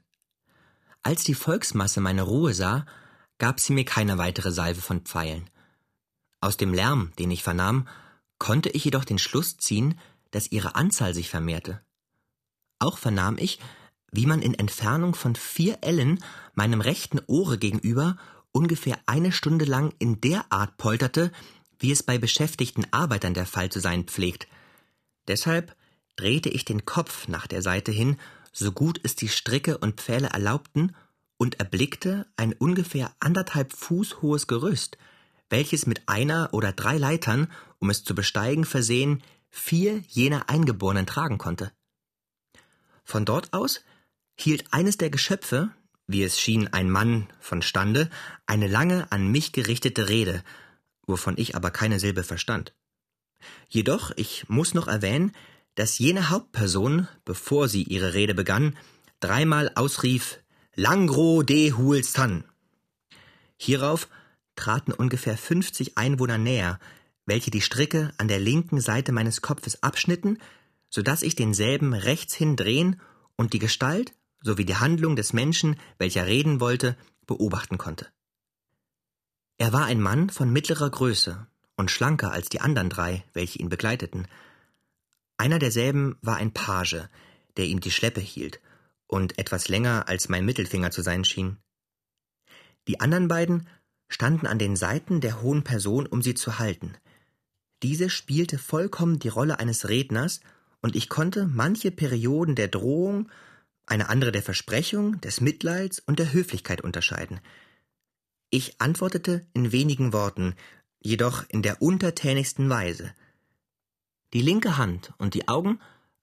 Als 1.04 1.24
die 1.24 1.34
Volksmasse 1.34 2.00
meine 2.00 2.22
Ruhe 2.24 2.54
sah, 2.54 2.86
gab 3.38 3.60
sie 3.60 3.74
mir 3.74 3.86
keine 3.86 4.18
weitere 4.18 4.52
Salve 4.52 4.82
von 4.82 5.02
Pfeilen. 5.02 5.50
Aus 6.42 6.58
dem 6.58 6.74
Lärm, 6.74 7.12
den 7.18 7.32
ich 7.32 7.44
vernahm, 7.44 7.88
konnte 8.38 8.70
ich 8.70 8.86
jedoch 8.86 9.06
den 9.06 9.20
Schluss 9.20 9.58
ziehen, 9.58 10.00
dass 10.32 10.52
ihre 10.52 10.76
Anzahl 10.76 11.14
sich 11.14 11.30
vermehrte. 11.30 11.82
Auch 12.80 12.98
vernahm 12.98 13.38
ich, 13.38 13.60
wie 14.12 14.26
man 14.26 14.42
in 14.42 14.54
Entfernung 14.54 15.16
von 15.16 15.36
vier 15.36 15.80
Ellen 15.82 16.24
meinem 16.54 16.82
rechten 16.82 17.20
Ohre 17.28 17.58
gegenüber 17.58 18.18
ungefähr 18.52 19.00
eine 19.06 19.32
Stunde 19.32 19.66
lang 19.66 19.94
in 20.00 20.20
der 20.22 20.46
Art 20.52 20.78
polterte, 20.78 21.32
wie 21.80 21.92
es 21.92 22.04
bei 22.04 22.18
beschäftigten 22.18 22.86
Arbeitern 22.92 23.34
der 23.34 23.46
Fall 23.46 23.70
zu 23.70 23.80
sein 23.80 24.04
pflegt. 24.04 24.48
Deshalb 25.28 25.76
drehte 26.16 26.50
ich 26.50 26.66
den 26.66 26.86
Kopf 26.86 27.28
nach 27.28 27.48
der 27.48 27.62
Seite 27.62 27.92
hin 27.92 28.18
so 28.52 28.72
gut 28.72 29.00
es 29.04 29.16
die 29.16 29.30
Stricke 29.30 29.78
und 29.78 30.02
Pfähle 30.02 30.30
erlaubten, 30.30 30.96
und 31.42 31.60
erblickte 31.60 32.28
ein 32.38 32.54
ungefähr 32.54 33.16
anderthalb 33.20 33.74
Fuß 33.74 34.22
hohes 34.22 34.46
Gerüst, 34.46 35.00
welches 35.50 35.88
mit 35.88 36.08
einer 36.08 36.50
oder 36.52 36.72
drei 36.72 37.00
Leitern, 37.00 37.52
um 37.80 37.90
es 37.90 38.04
zu 38.04 38.14
besteigen, 38.14 38.64
versehen, 38.64 39.24
vier 39.50 40.04
jener 40.08 40.50
Eingeborenen 40.50 41.08
tragen 41.08 41.40
konnte. 41.40 41.72
Von 43.04 43.26
dort 43.26 43.54
aus 43.54 43.82
hielt 44.36 44.72
eines 44.72 44.98
der 44.98 45.10
Geschöpfe, 45.10 45.72
wie 46.06 46.22
es 46.22 46.40
schien 46.40 46.68
ein 46.68 46.92
Mann 46.92 47.28
von 47.40 47.64
Stande, 47.64 48.12
eine 48.46 48.68
lange 48.68 49.12
an 49.12 49.28
mich 49.28 49.52
gerichtete 49.52 50.10
Rede, 50.10 50.44
wovon 51.08 51.34
ich 51.38 51.56
aber 51.56 51.72
keine 51.72 52.00
Silbe 52.00 52.24
verstand. 52.24 52.76
Jedoch, 53.68 54.12
ich 54.16 54.48
muss 54.48 54.76
noch 54.76 54.88
erwähnen, 54.88 55.32
dass 55.76 56.00
jene 56.00 56.30
Hauptperson, 56.30 57.08
bevor 57.26 57.68
sie 57.68 57.84
ihre 57.84 58.14
Rede 58.14 58.34
begann, 58.34 58.78
dreimal 59.20 59.72
ausrief 59.76 60.40
Langro 60.76 61.44
de 61.44 61.74
Huelstan. 61.74 62.44
Hierauf 63.58 64.08
traten 64.56 64.92
ungefähr 64.92 65.38
fünfzig 65.38 65.98
Einwohner 65.98 66.38
näher, 66.38 66.80
welche 67.26 67.52
die 67.52 67.62
Stricke 67.62 68.12
an 68.18 68.28
der 68.28 68.40
linken 68.40 68.82
Seite 68.82 69.12
meines 69.12 69.42
Kopfes 69.42 69.84
abschnitten, 69.84 70.40
so 70.90 71.02
dass 71.02 71.22
ich 71.22 71.36
denselben 71.36 71.94
rechts 71.94 72.34
hin 72.34 72.56
drehen 72.56 73.00
und 73.36 73.54
die 73.54 73.60
Gestalt 73.60 74.14
sowie 74.44 74.66
die 74.66 74.76
Handlung 74.76 75.16
des 75.16 75.34
Menschen, 75.34 75.78
welcher 75.98 76.26
reden 76.26 76.60
wollte, 76.60 76.98
beobachten 77.28 77.78
konnte. 77.78 78.08
Er 79.58 79.72
war 79.72 79.86
ein 79.86 80.02
Mann 80.02 80.30
von 80.30 80.52
mittlerer 80.52 80.90
Größe 80.90 81.48
und 81.78 81.92
schlanker 81.92 82.32
als 82.32 82.50
die 82.50 82.62
anderen 82.62 82.90
drei, 82.90 83.24
welche 83.34 83.60
ihn 83.60 83.70
begleiteten, 83.70 84.28
einer 85.42 85.58
derselben 85.58 86.18
war 86.22 86.38
ein 86.38 86.54
Page, 86.54 87.10
der 87.58 87.66
ihm 87.66 87.80
die 87.80 87.90
Schleppe 87.90 88.22
hielt 88.22 88.62
und 89.08 89.40
etwas 89.40 89.70
länger 89.70 90.08
als 90.08 90.30
mein 90.30 90.46
Mittelfinger 90.46 90.92
zu 90.92 91.02
sein 91.02 91.26
schien. 91.26 91.58
Die 92.88 93.00
anderen 93.00 93.28
beiden 93.28 93.68
standen 94.08 94.46
an 94.46 94.60
den 94.60 94.76
Seiten 94.76 95.20
der 95.20 95.42
hohen 95.42 95.64
Person, 95.64 96.06
um 96.06 96.22
sie 96.22 96.36
zu 96.36 96.60
halten. 96.60 96.94
Diese 97.82 98.12
spielte 98.12 98.60
vollkommen 98.60 99.18
die 99.18 99.30
Rolle 99.30 99.60
eines 99.60 99.90
Redners, 99.90 100.42
und 100.84 100.96
ich 100.96 101.10
konnte 101.10 101.48
manche 101.48 101.90
Perioden 101.90 102.56
der 102.56 102.68
Drohung 102.68 103.32
eine 103.88 104.10
andere 104.10 104.32
der 104.32 104.44
Versprechung, 104.44 105.22
des 105.22 105.42
Mitleids 105.42 106.00
und 106.00 106.20
der 106.20 106.34
Höflichkeit 106.34 106.82
unterscheiden. 106.82 107.40
Ich 108.52 108.80
antwortete 108.80 109.48
in 109.54 109.72
wenigen 109.72 110.14
Worten, 110.14 110.54
jedoch 111.00 111.46
in 111.50 111.64
der 111.64 111.82
untertänigsten 111.82 112.70
Weise. 112.70 113.12
Die 114.34 114.42
linke 114.42 114.78
Hand 114.78 115.14
und 115.18 115.34
die 115.34 115.48
Augen 115.48 115.80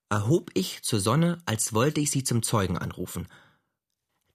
erhob 0.08 0.50
ich 0.54 0.82
zur 0.82 1.00
Sonne, 1.00 1.38
als 1.44 1.74
wollte 1.74 2.00
ich 2.00 2.10
sie 2.10 2.24
zum 2.24 2.42
Zeugen 2.42 2.78
anrufen. 2.78 3.28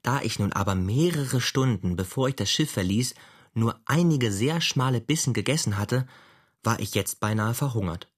Da 0.03 0.21
ich 0.21 0.37
nun 0.37 0.53
aber 0.53 0.75
mehrere 0.75 1.41
Stunden, 1.41 1.95
bevor 1.95 2.27
ich 2.27 2.35
das 2.35 2.51
Schiff 2.51 2.71
verließ, 2.71 3.15
nur 3.53 3.79
einige 3.85 4.31
sehr 4.31 4.61
schmale 4.61 5.01
Bissen 5.01 5.33
gegessen 5.33 5.77
hatte, 5.77 6.07
war 6.61 6.79
ich 6.79 6.93
jetzt 6.93 7.19
beinahe 7.19 7.53
verhungert. 7.53 8.09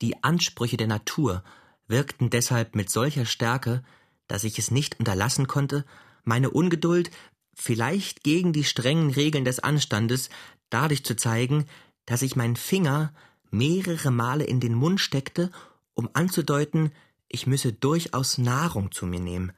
Die 0.00 0.22
Ansprüche 0.22 0.76
der 0.76 0.86
Natur 0.86 1.42
wirkten 1.86 2.30
deshalb 2.30 2.76
mit 2.76 2.90
solcher 2.90 3.26
Stärke, 3.26 3.82
dass 4.26 4.44
ich 4.44 4.58
es 4.58 4.70
nicht 4.70 4.98
unterlassen 4.98 5.46
konnte, 5.46 5.84
meine 6.24 6.50
Ungeduld, 6.50 7.10
vielleicht 7.54 8.22
gegen 8.22 8.52
die 8.52 8.64
strengen 8.64 9.10
Regeln 9.10 9.44
des 9.44 9.60
Anstandes, 9.60 10.28
dadurch 10.70 11.04
zu 11.04 11.16
zeigen, 11.16 11.66
dass 12.04 12.22
ich 12.22 12.36
meinen 12.36 12.56
Finger 12.56 13.12
mehrere 13.50 14.10
Male 14.10 14.44
in 14.44 14.60
den 14.60 14.74
Mund 14.74 15.00
steckte, 15.00 15.50
um 15.94 16.08
anzudeuten, 16.12 16.92
ich 17.28 17.46
müsse 17.46 17.72
durchaus 17.72 18.38
Nahrung 18.38 18.92
zu 18.92 19.06
mir 19.06 19.20
nehmen. 19.20 19.52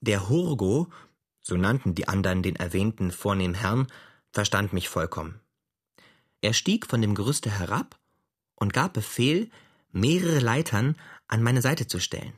Der 0.00 0.28
Hurgo, 0.28 0.88
so 1.40 1.56
nannten 1.56 1.94
die 1.94 2.08
anderen 2.08 2.42
den 2.42 2.56
erwähnten 2.56 3.10
vornehmen 3.10 3.54
Herrn, 3.54 3.86
verstand 4.32 4.72
mich 4.72 4.88
vollkommen. 4.88 5.40
Er 6.40 6.54
stieg 6.54 6.86
von 6.86 7.02
dem 7.02 7.14
Gerüste 7.14 7.50
herab 7.50 7.98
und 8.54 8.72
gab 8.72 8.94
Befehl, 8.94 9.50
mehrere 9.92 10.38
Leitern 10.38 10.96
an 11.26 11.42
meine 11.42 11.62
Seite 11.62 11.86
zu 11.86 12.00
stellen. 12.00 12.32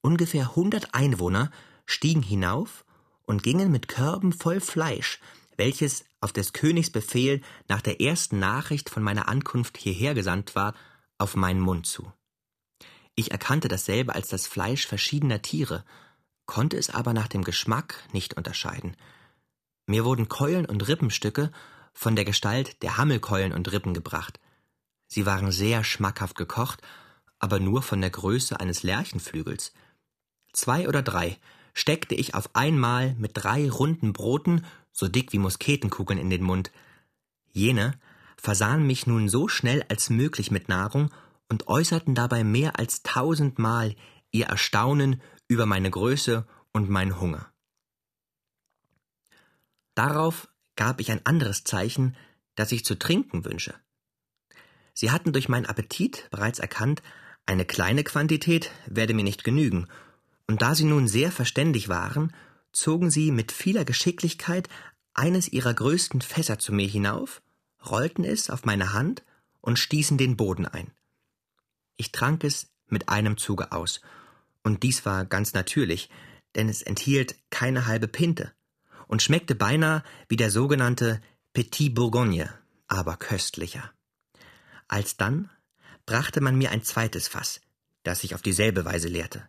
Ungefähr 0.00 0.54
hundert 0.54 0.94
Einwohner 0.94 1.50
stiegen 1.84 2.22
hinauf 2.22 2.84
und 3.24 3.42
gingen 3.42 3.72
mit 3.72 3.88
Körben 3.88 4.32
voll 4.32 4.60
Fleisch, 4.60 5.20
welches 5.56 6.04
auf 6.26 6.32
des 6.32 6.52
Königs 6.52 6.90
Befehl 6.90 7.40
nach 7.68 7.80
der 7.80 8.00
ersten 8.00 8.40
Nachricht 8.40 8.90
von 8.90 9.00
meiner 9.00 9.28
Ankunft 9.28 9.76
hierher 9.76 10.12
gesandt 10.12 10.56
war, 10.56 10.74
auf 11.18 11.36
meinen 11.36 11.60
Mund 11.60 11.86
zu. 11.86 12.12
Ich 13.14 13.30
erkannte 13.30 13.68
dasselbe 13.68 14.12
als 14.12 14.26
das 14.26 14.48
Fleisch 14.48 14.88
verschiedener 14.88 15.40
Tiere, 15.40 15.84
konnte 16.44 16.78
es 16.78 16.90
aber 16.90 17.12
nach 17.12 17.28
dem 17.28 17.44
Geschmack 17.44 18.02
nicht 18.12 18.34
unterscheiden. 18.34 18.96
Mir 19.86 20.04
wurden 20.04 20.28
Keulen 20.28 20.66
und 20.66 20.88
Rippenstücke 20.88 21.52
von 21.92 22.16
der 22.16 22.24
Gestalt 22.24 22.82
der 22.82 22.96
Hammelkeulen 22.96 23.52
und 23.52 23.70
Rippen 23.70 23.94
gebracht. 23.94 24.40
Sie 25.06 25.26
waren 25.26 25.52
sehr 25.52 25.84
schmackhaft 25.84 26.34
gekocht, 26.34 26.82
aber 27.38 27.60
nur 27.60 27.82
von 27.82 28.00
der 28.00 28.10
Größe 28.10 28.58
eines 28.58 28.82
Lerchenflügels. 28.82 29.72
Zwei 30.52 30.88
oder 30.88 31.02
drei 31.02 31.38
steckte 31.76 32.14
ich 32.14 32.34
auf 32.34 32.56
einmal 32.56 33.14
mit 33.18 33.32
drei 33.34 33.70
runden 33.70 34.14
Broten, 34.14 34.64
so 34.92 35.08
dick 35.08 35.34
wie 35.34 35.38
Musketenkugeln, 35.38 36.18
in 36.18 36.30
den 36.30 36.42
Mund. 36.42 36.72
Jene 37.52 38.00
versahen 38.38 38.86
mich 38.86 39.06
nun 39.06 39.28
so 39.28 39.46
schnell 39.46 39.84
als 39.90 40.08
möglich 40.08 40.50
mit 40.50 40.70
Nahrung 40.70 41.12
und 41.50 41.68
äußerten 41.68 42.14
dabei 42.14 42.44
mehr 42.44 42.78
als 42.78 43.02
tausendmal 43.02 43.94
ihr 44.30 44.46
Erstaunen 44.46 45.20
über 45.48 45.66
meine 45.66 45.90
Größe 45.90 46.46
und 46.72 46.88
meinen 46.88 47.20
Hunger. 47.20 47.52
Darauf 49.94 50.48
gab 50.76 50.98
ich 50.98 51.10
ein 51.10 51.26
anderes 51.26 51.62
Zeichen, 51.64 52.16
dass 52.54 52.72
ich 52.72 52.86
zu 52.86 52.98
trinken 52.98 53.44
wünsche. 53.44 53.74
Sie 54.94 55.10
hatten 55.10 55.34
durch 55.34 55.50
meinen 55.50 55.66
Appetit 55.66 56.26
bereits 56.30 56.58
erkannt, 56.58 57.02
eine 57.44 57.66
kleine 57.66 58.02
Quantität 58.02 58.70
werde 58.86 59.12
mir 59.12 59.24
nicht 59.24 59.44
genügen, 59.44 59.88
und 60.46 60.62
da 60.62 60.74
sie 60.74 60.84
nun 60.84 61.08
sehr 61.08 61.32
verständig 61.32 61.88
waren, 61.88 62.32
zogen 62.72 63.10
sie 63.10 63.30
mit 63.32 63.52
vieler 63.52 63.84
Geschicklichkeit 63.84 64.68
eines 65.14 65.48
ihrer 65.48 65.74
größten 65.74 66.20
Fässer 66.20 66.58
zu 66.58 66.72
mir 66.72 66.86
hinauf, 66.86 67.42
rollten 67.84 68.24
es 68.24 68.50
auf 68.50 68.64
meine 68.64 68.92
Hand 68.92 69.24
und 69.60 69.78
stießen 69.78 70.18
den 70.18 70.36
Boden 70.36 70.66
ein. 70.66 70.90
Ich 71.96 72.12
trank 72.12 72.44
es 72.44 72.68
mit 72.88 73.08
einem 73.08 73.36
Zuge 73.36 73.72
aus, 73.72 74.00
und 74.62 74.82
dies 74.82 75.06
war 75.06 75.24
ganz 75.24 75.54
natürlich, 75.54 76.10
denn 76.54 76.68
es 76.68 76.82
enthielt 76.82 77.36
keine 77.50 77.86
halbe 77.86 78.08
Pinte 78.08 78.52
und 79.06 79.22
schmeckte 79.22 79.54
beinahe 79.54 80.02
wie 80.28 80.36
der 80.36 80.50
sogenannte 80.50 81.20
Petit 81.52 81.94
Bourgogne, 81.94 82.52
aber 82.88 83.16
köstlicher. 83.16 83.92
Alsdann 84.88 85.50
brachte 86.04 86.40
man 86.40 86.56
mir 86.56 86.70
ein 86.70 86.82
zweites 86.82 87.28
Fass, 87.28 87.60
das 88.02 88.24
ich 88.24 88.34
auf 88.34 88.42
dieselbe 88.42 88.84
Weise 88.84 89.08
leerte. 89.08 89.48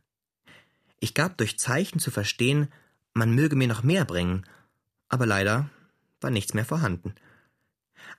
Ich 0.99 1.13
gab 1.13 1.37
durch 1.37 1.59
Zeichen 1.59 1.99
zu 1.99 2.11
verstehen, 2.11 2.69
man 3.13 3.33
möge 3.33 3.55
mir 3.55 3.67
noch 3.67 3.83
mehr 3.83 4.05
bringen, 4.05 4.45
aber 5.09 5.25
leider 5.25 5.69
war 6.21 6.29
nichts 6.29 6.53
mehr 6.53 6.65
vorhanden. 6.65 7.13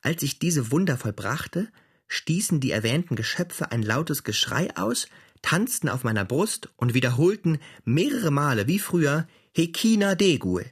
Als 0.03 0.23
ich 0.23 0.39
diese 0.39 0.71
Wunder 0.71 0.97
vollbrachte, 0.97 1.69
stießen 2.07 2.61
die 2.61 2.71
erwähnten 2.71 3.17
Geschöpfe 3.17 3.71
ein 3.71 3.83
lautes 3.83 4.25
Geschrei 4.25 4.75
aus, 4.77 5.09
tanzten 5.43 5.89
auf 5.89 6.05
meiner 6.05 6.25
Brust 6.25 6.71
und 6.77 6.95
wiederholten 6.95 7.59
mehrere 7.85 8.31
Male 8.31 8.67
wie 8.67 8.79
früher 8.79 9.29
Hekina 9.55 10.15
Degul. 10.15 10.67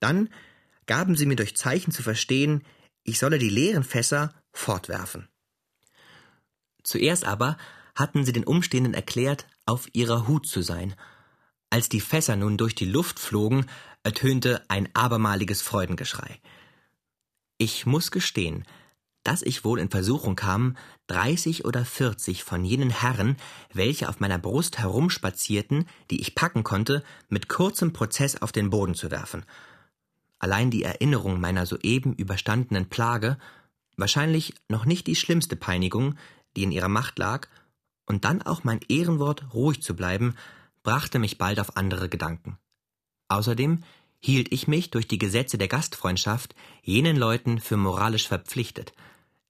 Dann 0.00 0.28
gaben 0.86 1.16
sie 1.16 1.26
mir 1.26 1.36
durch 1.36 1.56
Zeichen 1.56 1.92
zu 1.92 2.02
verstehen, 2.02 2.64
ich 3.04 3.18
solle 3.18 3.38
die 3.38 3.48
leeren 3.48 3.84
Fässer 3.84 4.34
fortwerfen. 4.52 5.28
Zuerst 6.82 7.24
aber 7.24 7.58
hatten 7.94 8.24
sie 8.24 8.32
den 8.32 8.44
Umstehenden 8.44 8.94
erklärt, 8.94 9.46
auf 9.70 9.88
ihrer 9.92 10.26
Hut 10.26 10.46
zu 10.46 10.62
sein. 10.62 10.94
Als 11.70 11.88
die 11.88 12.00
Fässer 12.00 12.34
nun 12.34 12.56
durch 12.56 12.74
die 12.74 12.90
Luft 12.90 13.20
flogen, 13.20 13.66
ertönte 14.02 14.62
ein 14.68 14.88
abermaliges 14.94 15.62
Freudengeschrei. 15.62 16.40
Ich 17.56 17.86
muss 17.86 18.10
gestehen, 18.10 18.64
dass 19.22 19.42
ich 19.42 19.64
wohl 19.64 19.78
in 19.78 19.90
Versuchung 19.90 20.34
kam, 20.34 20.76
dreißig 21.06 21.64
oder 21.66 21.84
vierzig 21.84 22.42
von 22.42 22.64
jenen 22.64 22.90
Herren, 22.90 23.36
welche 23.72 24.08
auf 24.08 24.18
meiner 24.18 24.38
Brust 24.38 24.78
herumspazierten, 24.78 25.86
die 26.10 26.20
ich 26.20 26.34
packen 26.34 26.64
konnte, 26.64 27.04
mit 27.28 27.48
kurzem 27.48 27.92
Prozess 27.92 28.42
auf 28.42 28.50
den 28.50 28.70
Boden 28.70 28.94
zu 28.94 29.12
werfen. 29.12 29.44
Allein 30.40 30.70
die 30.70 30.82
Erinnerung 30.82 31.38
meiner 31.38 31.66
soeben 31.66 32.14
überstandenen 32.14 32.88
Plage, 32.88 33.38
wahrscheinlich 33.96 34.54
noch 34.68 34.86
nicht 34.86 35.06
die 35.06 35.16
schlimmste 35.16 35.54
Peinigung, 35.54 36.16
die 36.56 36.64
in 36.64 36.72
ihrer 36.72 36.88
Macht 36.88 37.18
lag, 37.18 37.46
und 38.10 38.24
dann 38.24 38.42
auch 38.42 38.64
mein 38.64 38.80
Ehrenwort, 38.88 39.54
ruhig 39.54 39.82
zu 39.82 39.94
bleiben, 39.94 40.34
brachte 40.82 41.20
mich 41.20 41.38
bald 41.38 41.60
auf 41.60 41.76
andere 41.76 42.08
Gedanken. 42.08 42.58
Außerdem 43.28 43.84
hielt 44.18 44.52
ich 44.52 44.66
mich 44.66 44.90
durch 44.90 45.06
die 45.06 45.16
Gesetze 45.16 45.58
der 45.58 45.68
Gastfreundschaft 45.68 46.56
jenen 46.82 47.16
Leuten 47.16 47.60
für 47.60 47.76
moralisch 47.76 48.26
verpflichtet. 48.26 48.92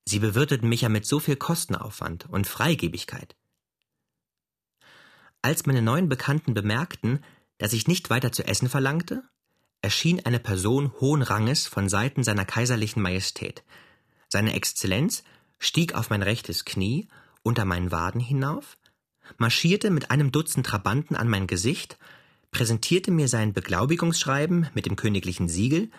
Sie 0.04 0.18
bewirteten 0.18 0.68
mich 0.68 0.82
ja 0.82 0.90
mit 0.90 1.06
so 1.06 1.20
viel 1.20 1.36
Kostenaufwand 1.36 2.28
und 2.28 2.46
Freigebigkeit. 2.46 3.34
Als 5.40 5.64
meine 5.64 5.80
neuen 5.80 6.10
Bekannten 6.10 6.52
bemerkten, 6.52 7.24
dass 7.56 7.72
ich 7.72 7.88
nicht 7.88 8.10
weiter 8.10 8.30
zu 8.30 8.46
essen 8.46 8.68
verlangte, 8.68 9.24
erschien 9.80 10.24
eine 10.26 10.38
Person 10.38 10.92
hohen 11.00 11.22
Ranges 11.22 11.66
von 11.66 11.88
Seiten 11.88 12.24
seiner 12.24 12.44
kaiserlichen 12.44 13.02
Majestät. 13.02 13.64
Seine 14.28 14.52
Exzellenz 14.52 15.24
stieg 15.58 15.94
auf 15.94 16.10
mein 16.10 16.22
rechtes 16.22 16.66
Knie 16.66 17.08
unter 17.42 17.64
meinen 17.64 17.90
Waden 17.90 18.20
hinauf, 18.20 18.76
marschierte 19.38 19.90
mit 19.90 20.10
einem 20.10 20.32
Dutzend 20.32 20.66
Trabanten 20.66 21.16
an 21.16 21.28
mein 21.28 21.46
Gesicht, 21.46 21.98
präsentierte 22.50 23.10
mir 23.10 23.28
sein 23.28 23.52
Beglaubigungsschreiben 23.52 24.68
mit 24.74 24.86
dem 24.86 24.96
königlichen 24.96 25.48
Siegel, 25.48 25.90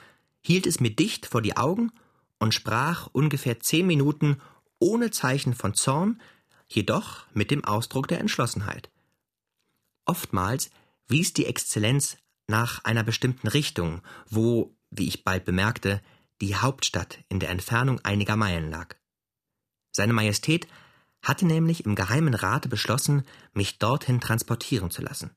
hielt 0.41 0.67
es 0.67 0.79
mir 0.79 0.91
dicht 0.91 1.25
vor 1.25 1.41
die 1.41 1.57
Augen 1.57 1.91
und 2.39 2.53
sprach 2.53 3.07
ungefähr 3.12 3.60
zehn 3.60 3.88
Minuten 3.88 4.41
ohne 4.79 5.12
Zeichen 5.12 5.53
von 5.53 5.74
Zorn, 5.75 6.19
jedoch 6.67 7.25
mit 7.33 7.51
dem 7.51 7.63
Ausdruck 7.63 8.07
der 8.07 8.19
Entschlossenheit. 8.19 8.89
Oftmals 10.05 10.71
wies 11.07 11.33
die 11.33 11.45
Exzellenz 11.45 12.17
nach 12.48 12.83
einer 12.83 13.03
bestimmten 13.03 13.48
Richtung, 13.48 14.01
wo, 14.29 14.75
wie 14.89 15.07
ich 15.07 15.24
bald 15.24 15.45
bemerkte, 15.45 16.01
die 16.41 16.55
Hauptstadt 16.55 17.19
in 17.29 17.39
der 17.39 17.50
Entfernung 17.50 18.00
einiger 18.03 18.36
Meilen 18.36 18.69
lag. 18.71 18.95
Seine 19.91 20.13
Majestät 20.13 20.67
hatte 21.22 21.46
nämlich 21.46 21.86
im 21.86 21.96
Geheimen 21.96 22.34
Rate 22.34 22.70
beschlossen, 22.70 23.24
mich 23.54 23.78
dorthin 23.78 24.20
transportieren 24.20 24.90
zu 24.92 25.01
lassen. 25.01 25.32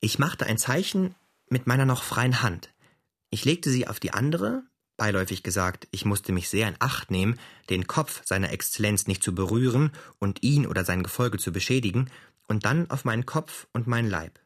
Ich 0.00 0.18
machte 0.18 0.46
ein 0.46 0.58
Zeichen 0.58 1.14
mit 1.48 1.66
meiner 1.66 1.84
noch 1.84 2.02
freien 2.02 2.42
Hand. 2.42 2.72
Ich 3.30 3.44
legte 3.44 3.70
sie 3.70 3.88
auf 3.88 3.98
die 3.98 4.12
andere, 4.12 4.62
beiläufig 4.96 5.42
gesagt, 5.42 5.88
ich 5.90 6.04
musste 6.04 6.32
mich 6.32 6.48
sehr 6.48 6.68
in 6.68 6.76
Acht 6.78 7.10
nehmen, 7.10 7.38
den 7.70 7.86
Kopf 7.86 8.22
seiner 8.24 8.52
Exzellenz 8.52 9.06
nicht 9.06 9.22
zu 9.22 9.34
berühren 9.34 9.92
und 10.18 10.42
ihn 10.42 10.66
oder 10.66 10.84
sein 10.84 11.02
Gefolge 11.02 11.38
zu 11.38 11.52
beschädigen, 11.52 12.10
und 12.48 12.64
dann 12.64 12.90
auf 12.90 13.04
meinen 13.04 13.26
Kopf 13.26 13.66
und 13.72 13.86
meinen 13.86 14.08
Leib. 14.08 14.40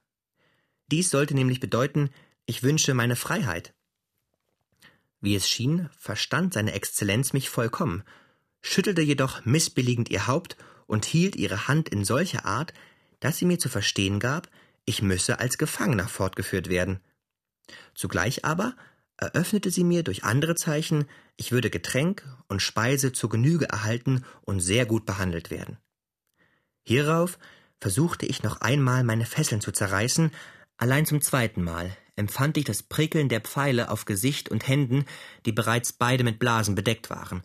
Dies 0.91 1.11
sollte 1.11 1.35
nämlich 1.35 1.61
bedeuten, 1.61 2.11
ich 2.47 2.63
wünsche 2.63 2.95
meine 2.95 3.17
Freiheit. 3.17 3.75
Wie 5.21 5.37
es 5.37 5.49
schien, 5.49 5.89
verstand 5.97 6.53
seine 6.53 6.73
Exzellenz 6.73 7.33
mich 7.33 7.49
vollkommen, 7.49 8.03
schüttelte 8.63 9.03
jedoch 9.03 9.45
missbilligend 9.45 10.09
ihr 10.11 10.27
Haupt 10.27 10.57
und 10.87 11.05
hielt 11.05 11.37
ihre 11.37 11.69
Hand 11.69 11.89
in 11.89 12.05
solcher 12.05 12.47
Art, 12.47 12.73
dass 13.21 13.39
sie 13.39 13.45
mir 13.45 13.59
zu 13.59 13.69
verstehen 13.69 14.21
gab, 14.21 14.49
ich 14.85 15.03
müsse 15.03 15.39
als 15.39 15.59
Gefangener 15.59 16.09
fortgeführt 16.09 16.69
werden. 16.69 17.01
Zugleich 17.95 18.45
aber 18.45 18.75
eröffnete 19.17 19.71
sie 19.71 19.85
mir 19.85 20.03
durch 20.03 20.25
andere 20.25 20.55
Zeichen, 20.55 21.07
ich 21.37 21.53
würde 21.53 21.71
Getränk 21.71 22.27
und 22.49 22.63
Speise 22.63 23.13
zur 23.13 23.31
Genüge 23.31 23.69
erhalten 23.69 24.25
und 24.43 24.61
sehr 24.61 24.87
gut 24.87 25.07
behandelt 25.07 25.51
werden. 25.51 25.79
Hierauf 26.83 27.39
versuchte 27.81 28.27
ich 28.27 28.43
noch 28.43 28.61
einmal 28.61 29.05
meine 29.05 29.27
Fesseln 29.27 29.61
zu 29.61 29.73
zerreißen, 29.73 30.33
allein 30.77 31.07
zum 31.07 31.21
zweiten 31.21 31.63
Mal 31.63 31.97
empfand 32.17 32.57
ich 32.57 32.65
das 32.65 32.83
Prickeln 32.83 33.29
der 33.29 33.41
Pfeile 33.41 33.91
auf 33.91 34.05
Gesicht 34.05 34.51
und 34.51 34.67
Händen, 34.67 35.05
die 35.47 35.53
bereits 35.53 35.93
beide 35.93 36.25
mit 36.25 36.39
Blasen 36.39 36.75
bedeckt 36.75 37.09
waren. 37.11 37.43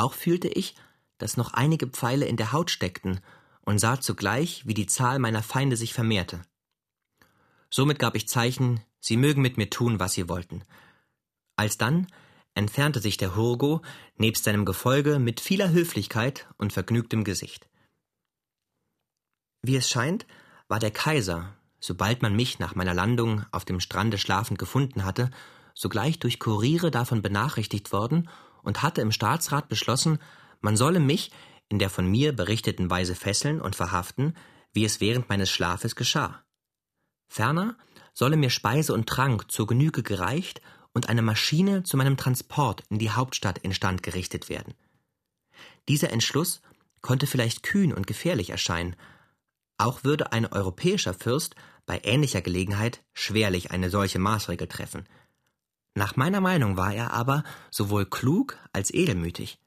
Auch 0.00 0.14
fühlte 0.14 0.48
ich, 0.48 0.76
dass 1.18 1.36
noch 1.36 1.52
einige 1.52 1.86
Pfeile 1.86 2.24
in 2.24 2.38
der 2.38 2.52
Haut 2.52 2.70
steckten 2.70 3.20
und 3.60 3.78
sah 3.78 4.00
zugleich, 4.00 4.66
wie 4.66 4.72
die 4.72 4.86
Zahl 4.86 5.18
meiner 5.18 5.42
Feinde 5.42 5.76
sich 5.76 5.92
vermehrte. 5.92 6.40
Somit 7.68 7.98
gab 7.98 8.16
ich 8.16 8.26
Zeichen, 8.26 8.80
sie 8.98 9.18
mögen 9.18 9.42
mit 9.42 9.58
mir 9.58 9.68
tun, 9.68 10.00
was 10.00 10.14
sie 10.14 10.26
wollten. 10.26 10.64
Alsdann 11.56 12.06
entfernte 12.54 13.00
sich 13.00 13.18
der 13.18 13.36
Hurgo 13.36 13.82
nebst 14.16 14.44
seinem 14.44 14.64
Gefolge 14.64 15.18
mit 15.18 15.38
vieler 15.38 15.68
Höflichkeit 15.68 16.48
und 16.56 16.72
vergnügtem 16.72 17.22
Gesicht. 17.22 17.68
Wie 19.60 19.76
es 19.76 19.90
scheint, 19.90 20.26
war 20.66 20.78
der 20.78 20.92
Kaiser, 20.92 21.54
sobald 21.78 22.22
man 22.22 22.34
mich 22.34 22.58
nach 22.58 22.74
meiner 22.74 22.94
Landung 22.94 23.44
auf 23.52 23.66
dem 23.66 23.80
Strande 23.80 24.16
schlafend 24.16 24.58
gefunden 24.58 25.04
hatte, 25.04 25.30
sogleich 25.74 26.18
durch 26.18 26.40
Kuriere 26.40 26.90
davon 26.90 27.20
benachrichtigt 27.20 27.92
worden 27.92 28.30
und 28.62 28.82
hatte 28.82 29.00
im 29.00 29.12
Staatsrat 29.12 29.68
beschlossen, 29.68 30.18
man 30.60 30.76
solle 30.76 31.00
mich 31.00 31.30
in 31.68 31.78
der 31.78 31.90
von 31.90 32.06
mir 32.06 32.34
berichteten 32.34 32.90
Weise 32.90 33.14
fesseln 33.14 33.60
und 33.60 33.76
verhaften, 33.76 34.34
wie 34.72 34.84
es 34.84 35.00
während 35.00 35.28
meines 35.28 35.50
Schlafes 35.50 35.96
geschah. 35.96 36.44
Ferner 37.28 37.76
solle 38.12 38.36
mir 38.36 38.50
Speise 38.50 38.92
und 38.92 39.08
Trank 39.08 39.50
zur 39.50 39.66
Genüge 39.66 40.02
gereicht 40.02 40.60
und 40.92 41.08
eine 41.08 41.22
Maschine 41.22 41.84
zu 41.84 41.96
meinem 41.96 42.16
Transport 42.16 42.82
in 42.90 42.98
die 42.98 43.10
Hauptstadt 43.10 43.58
instand 43.58 44.02
gerichtet 44.02 44.48
werden. 44.48 44.74
Dieser 45.88 46.10
Entschluss 46.10 46.60
konnte 47.00 47.26
vielleicht 47.26 47.62
kühn 47.62 47.92
und 47.92 48.06
gefährlich 48.06 48.50
erscheinen, 48.50 48.96
auch 49.78 50.04
würde 50.04 50.32
ein 50.32 50.46
europäischer 50.46 51.14
Fürst 51.14 51.54
bei 51.86 52.00
ähnlicher 52.04 52.42
Gelegenheit 52.42 53.02
schwerlich 53.14 53.70
eine 53.70 53.88
solche 53.90 54.18
Maßregel 54.18 54.68
treffen. 54.68 55.08
Nach 55.94 56.16
meiner 56.16 56.40
Meinung 56.40 56.76
war 56.76 56.94
er 56.94 57.12
aber 57.12 57.44
sowohl 57.70 58.06
klug 58.06 58.56
als 58.72 58.92
edelmütig. 58.92 59.58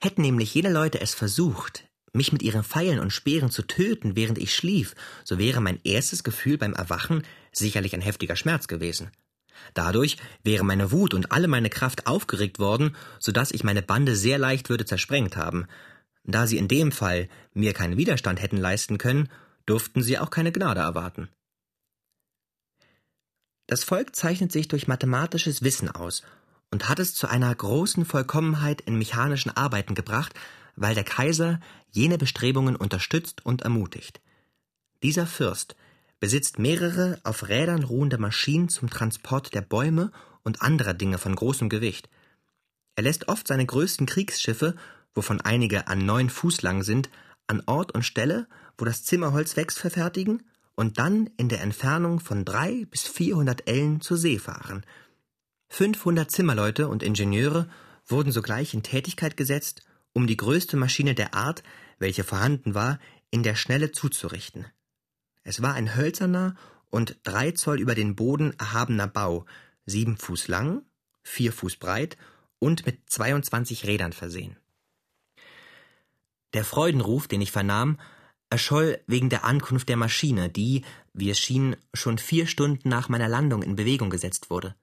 Hätten 0.00 0.22
nämlich 0.22 0.54
jene 0.54 0.72
Leute 0.72 1.00
es 1.00 1.14
versucht, 1.14 1.84
mich 2.12 2.32
mit 2.32 2.42
ihren 2.42 2.62
Pfeilen 2.62 3.00
und 3.00 3.12
Speeren 3.12 3.50
zu 3.50 3.62
töten, 3.62 4.16
während 4.16 4.38
ich 4.38 4.54
schlief, 4.54 4.94
so 5.24 5.38
wäre 5.38 5.60
mein 5.60 5.80
erstes 5.82 6.24
Gefühl 6.24 6.58
beim 6.58 6.74
Erwachen 6.74 7.24
sicherlich 7.52 7.94
ein 7.94 8.00
heftiger 8.00 8.36
Schmerz 8.36 8.68
gewesen. 8.68 9.10
Dadurch 9.74 10.16
wäre 10.42 10.64
meine 10.64 10.92
Wut 10.92 11.14
und 11.14 11.32
alle 11.32 11.48
meine 11.48 11.70
Kraft 11.70 12.06
aufgeregt 12.06 12.58
worden, 12.58 12.96
so 13.18 13.32
dass 13.32 13.50
ich 13.50 13.64
meine 13.64 13.82
Bande 13.82 14.16
sehr 14.16 14.38
leicht 14.38 14.68
würde 14.68 14.84
zersprengt 14.84 15.36
haben. 15.36 15.66
Da 16.24 16.46
sie 16.46 16.58
in 16.58 16.68
dem 16.68 16.92
Fall 16.92 17.28
mir 17.52 17.72
keinen 17.72 17.96
Widerstand 17.96 18.40
hätten 18.40 18.56
leisten 18.56 18.98
können, 18.98 19.28
durften 19.66 20.02
sie 20.02 20.18
auch 20.18 20.30
keine 20.30 20.52
Gnade 20.52 20.80
erwarten. 20.80 21.28
Das 23.72 23.84
Volk 23.84 24.14
zeichnet 24.14 24.52
sich 24.52 24.68
durch 24.68 24.86
mathematisches 24.86 25.62
Wissen 25.62 25.90
aus 25.90 26.20
und 26.70 26.90
hat 26.90 26.98
es 26.98 27.14
zu 27.14 27.26
einer 27.26 27.54
großen 27.54 28.04
Vollkommenheit 28.04 28.82
in 28.82 28.98
mechanischen 28.98 29.48
Arbeiten 29.48 29.94
gebracht, 29.94 30.34
weil 30.76 30.94
der 30.94 31.04
Kaiser 31.04 31.58
jene 31.90 32.18
Bestrebungen 32.18 32.76
unterstützt 32.76 33.46
und 33.46 33.62
ermutigt. 33.62 34.20
Dieser 35.02 35.26
Fürst 35.26 35.74
besitzt 36.20 36.58
mehrere 36.58 37.18
auf 37.24 37.48
Rädern 37.48 37.82
ruhende 37.82 38.18
Maschinen 38.18 38.68
zum 38.68 38.90
Transport 38.90 39.54
der 39.54 39.62
Bäume 39.62 40.12
und 40.42 40.60
anderer 40.60 40.92
Dinge 40.92 41.16
von 41.16 41.34
großem 41.34 41.70
Gewicht. 41.70 42.10
Er 42.94 43.04
lässt 43.04 43.28
oft 43.28 43.48
seine 43.48 43.64
größten 43.64 44.04
Kriegsschiffe, 44.04 44.76
wovon 45.14 45.40
einige 45.40 45.86
an 45.86 46.04
neun 46.04 46.28
Fuß 46.28 46.60
lang 46.60 46.82
sind, 46.82 47.08
an 47.46 47.62
Ort 47.64 47.92
und 47.92 48.02
Stelle, 48.02 48.48
wo 48.76 48.84
das 48.84 49.02
Zimmerholz 49.02 49.56
wächst, 49.56 49.78
verfertigen 49.78 50.42
und 50.74 50.98
dann 50.98 51.28
in 51.36 51.48
der 51.48 51.60
Entfernung 51.60 52.20
von 52.20 52.44
drei 52.44 52.86
bis 52.90 53.02
vierhundert 53.02 53.68
Ellen 53.68 54.00
zur 54.00 54.16
See 54.16 54.38
fahren– 54.38 54.84
500 55.72 56.30
Zimmerleute 56.30 56.86
und 56.86 57.02
Ingenieure 57.02 57.66
wurden 58.06 58.30
sogleich 58.30 58.74
in 58.74 58.82
Tätigkeit 58.82 59.38
gesetzt, 59.38 59.82
um 60.12 60.26
die 60.26 60.36
größte 60.36 60.76
Maschine 60.76 61.14
der 61.14 61.32
Art, 61.32 61.62
welche 61.98 62.24
vorhanden 62.24 62.74
war, 62.74 62.98
in 63.30 63.42
der 63.42 63.54
Schnelle 63.54 63.90
zuzurichten. 63.90 64.66
Es 65.44 65.62
war 65.62 65.72
ein 65.72 65.96
hölzerner 65.96 66.56
und 66.90 67.16
drei 67.22 67.52
Zoll 67.52 67.80
über 67.80 67.94
den 67.94 68.16
Boden 68.16 68.52
erhabener 68.58 69.06
Bau, 69.06 69.46
sieben 69.86 70.18
Fuß 70.18 70.48
lang, 70.48 70.82
vier 71.22 71.54
Fuß 71.54 71.76
breit 71.76 72.18
und 72.58 72.84
mit 72.84 73.08
22 73.08 73.86
Rädern 73.86 74.12
versehen. 74.12 74.58
Der 76.52 76.66
Freudenruf, 76.66 77.28
den 77.28 77.40
ich 77.40 77.50
vernahm, 77.50 77.98
erscholl 78.52 79.00
wegen 79.06 79.30
der 79.30 79.44
Ankunft 79.44 79.88
der 79.88 79.96
Maschine, 79.96 80.50
die, 80.50 80.84
wie 81.14 81.30
es 81.30 81.38
schien, 81.40 81.74
schon 81.94 82.18
vier 82.18 82.46
Stunden 82.46 82.88
nach 82.88 83.08
meiner 83.08 83.28
Landung 83.28 83.62
in 83.62 83.76
Bewegung 83.76 84.10
gesetzt 84.10 84.50
wurde. 84.50 84.76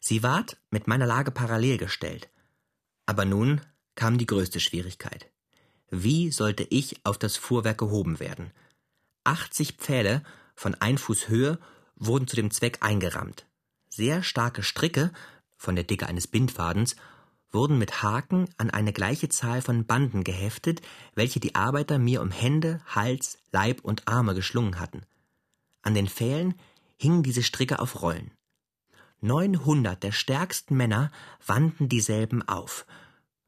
Sie 0.00 0.22
ward 0.22 0.56
mit 0.70 0.88
meiner 0.88 1.06
Lage 1.06 1.30
parallel 1.30 1.76
gestellt. 1.76 2.30
Aber 3.04 3.26
nun 3.26 3.60
kam 3.96 4.16
die 4.16 4.26
größte 4.26 4.60
Schwierigkeit. 4.60 5.30
Wie 5.90 6.30
sollte 6.30 6.66
ich 6.70 7.04
auf 7.04 7.18
das 7.18 7.36
Fuhrwerk 7.36 7.76
gehoben 7.76 8.18
werden? 8.18 8.50
80 9.24 9.72
Pfähle 9.74 10.22
von 10.54 10.74
ein 10.74 10.96
Fuß 10.96 11.28
Höhe 11.28 11.58
wurden 11.96 12.26
zu 12.26 12.36
dem 12.36 12.50
Zweck 12.50 12.78
eingerammt. 12.80 13.46
Sehr 13.90 14.22
starke 14.22 14.62
Stricke, 14.62 15.12
von 15.58 15.74
der 15.74 15.84
Dicke 15.84 16.06
eines 16.06 16.26
Bindfadens, 16.26 16.96
wurden 17.52 17.78
mit 17.78 18.02
Haken 18.02 18.48
an 18.56 18.70
eine 18.70 18.92
gleiche 18.92 19.28
Zahl 19.28 19.62
von 19.62 19.84
Banden 19.84 20.24
geheftet, 20.24 20.82
welche 21.14 21.40
die 21.40 21.54
Arbeiter 21.54 21.98
mir 21.98 22.22
um 22.22 22.30
Hände, 22.30 22.80
Hals, 22.86 23.38
Leib 23.52 23.80
und 23.82 24.06
Arme 24.06 24.34
geschlungen 24.34 24.78
hatten. 24.78 25.02
An 25.82 25.94
den 25.94 26.08
Pfählen 26.08 26.54
hingen 26.96 27.22
diese 27.22 27.42
Stricke 27.42 27.78
auf 27.78 28.02
Rollen. 28.02 28.30
Neunhundert 29.20 30.02
der 30.02 30.12
stärksten 30.12 30.76
Männer 30.76 31.10
wandten 31.46 31.88
dieselben 31.88 32.46
auf. 32.46 32.86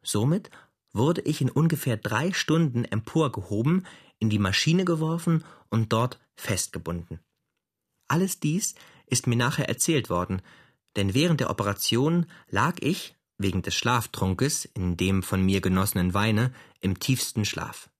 Somit 0.03 0.51
wurde 0.93 1.23
ich 1.23 1.41
in 1.41 1.51
ungefähr 1.51 1.97
drei 1.97 2.33
Stunden 2.33 2.85
emporgehoben, 2.85 3.87
in 4.19 4.29
die 4.29 4.39
Maschine 4.39 4.85
geworfen 4.85 5.45
und 5.71 5.93
dort 5.93 6.21
festgebunden. 6.37 7.21
Alles 8.09 8.41
dies 8.41 8.75
ist 9.07 9.27
mir 9.27 9.37
nachher 9.37 9.69
erzählt 9.69 10.11
worden, 10.11 10.43
denn 10.97 11.15
während 11.15 11.41
der 11.41 11.51
Operation 11.51 12.27
lag 12.49 12.77
ich, 12.81 13.15
wegen 13.43 13.63
des 13.63 13.75
Schlaftrunkes, 13.75 14.65
in 14.65 14.97
dem 14.97 15.23
von 15.23 15.43
mir 15.45 15.61
genossenen 15.61 16.15
Weine, 16.15 16.53
im 16.81 16.99
tiefsten 16.99 17.45
Schlaf. 17.45 17.91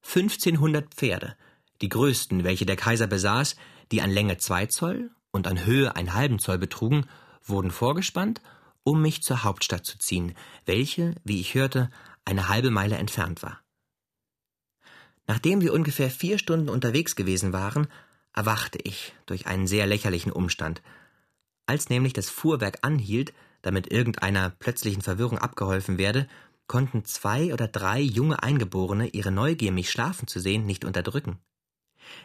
Fünfzehnhundert 0.00 0.94
Pferde, 0.94 1.36
die 1.80 1.88
größten, 1.88 2.44
welche 2.44 2.66
der 2.66 2.76
Kaiser 2.76 3.06
besaß, 3.06 3.56
die 3.92 4.02
an 4.02 4.10
Länge 4.10 4.38
zwei 4.38 4.66
Zoll 4.66 5.10
und 5.30 5.46
an 5.46 5.64
Höhe 5.64 5.94
einen 5.96 6.14
halben 6.14 6.38
Zoll 6.38 6.58
betrugen, 6.58 7.06
wurden 7.44 7.70
vorgespannt, 7.70 8.40
um 8.82 9.02
mich 9.02 9.22
zur 9.22 9.44
Hauptstadt 9.44 9.84
zu 9.84 9.98
ziehen, 9.98 10.34
welche, 10.64 11.14
wie 11.24 11.40
ich 11.40 11.54
hörte, 11.54 11.90
eine 12.24 12.48
halbe 12.48 12.70
Meile 12.70 12.96
entfernt 12.96 13.42
war. 13.42 13.60
Nachdem 15.26 15.60
wir 15.60 15.72
ungefähr 15.72 16.10
vier 16.10 16.38
Stunden 16.38 16.68
unterwegs 16.68 17.14
gewesen 17.14 17.52
waren, 17.52 17.88
erwachte 18.34 18.78
ich 18.82 19.14
durch 19.26 19.46
einen 19.46 19.66
sehr 19.66 19.86
lächerlichen 19.86 20.32
Umstand. 20.32 20.82
Als 21.66 21.88
nämlich 21.88 22.12
das 22.12 22.30
Fuhrwerk 22.30 22.78
anhielt, 22.82 23.32
damit 23.62 23.92
irgendeiner 23.92 24.50
plötzlichen 24.50 25.02
Verwirrung 25.02 25.38
abgeholfen 25.38 25.98
werde, 25.98 26.26
konnten 26.66 27.04
zwei 27.04 27.52
oder 27.52 27.68
drei 27.68 28.00
junge 28.00 28.42
Eingeborene 28.42 29.08
ihre 29.08 29.30
Neugier, 29.30 29.72
mich 29.72 29.90
schlafen 29.90 30.28
zu 30.28 30.40
sehen, 30.40 30.66
nicht 30.66 30.84
unterdrücken. 30.84 31.38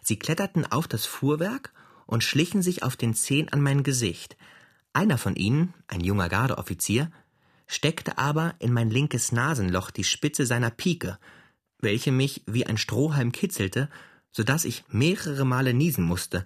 Sie 0.02 0.18
kletterten 0.18 0.72
auf 0.72 0.88
das 0.88 1.06
Fuhrwerk 1.06 1.74
und 2.06 2.24
schlichen 2.24 2.62
sich 2.62 2.84
auf 2.84 2.96
den 2.96 3.14
Zehen 3.14 3.50
an 3.52 3.62
mein 3.62 3.84
Gesicht. 3.84 4.38
Einer 4.94 5.18
von 5.18 5.36
ihnen, 5.36 5.74
ein 5.88 6.02
junger 6.02 6.30
Gardeoffizier, 6.30 7.12
steckte 7.68 8.18
aber 8.18 8.56
in 8.60 8.72
mein 8.72 8.90
linkes 8.90 9.32
Nasenloch 9.32 9.92
die 9.92 10.04
Spitze 10.04 10.46
seiner 10.46 10.70
Pike, 10.70 11.18
welche 11.80 12.12
mich 12.12 12.44
wie 12.46 12.66
ein 12.66 12.78
Strohhalm 12.78 13.32
kitzelte, 13.32 13.90
so 14.32 14.44
dass 14.44 14.66
ich 14.66 14.84
mehrere 14.90 15.46
Male 15.46 15.74
niesen 15.74 16.04
musste. 16.04 16.46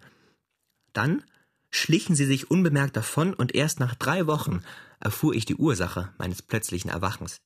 Dann 0.94 1.24
schlichen 1.70 2.16
sie 2.16 2.26
sich 2.26 2.50
unbemerkt 2.50 2.96
davon, 2.98 3.34
und 3.34 3.56
erst 3.56 3.80
nach 3.80 3.96
drei 3.96 4.28
Wochen 4.28 4.62
erfuhr 5.00 5.34
ich 5.34 5.46
die 5.46 5.56
Ursache 5.56 6.14
meines 6.18 6.42
plötzlichen 6.42 6.90
Erwachens. 6.90 7.38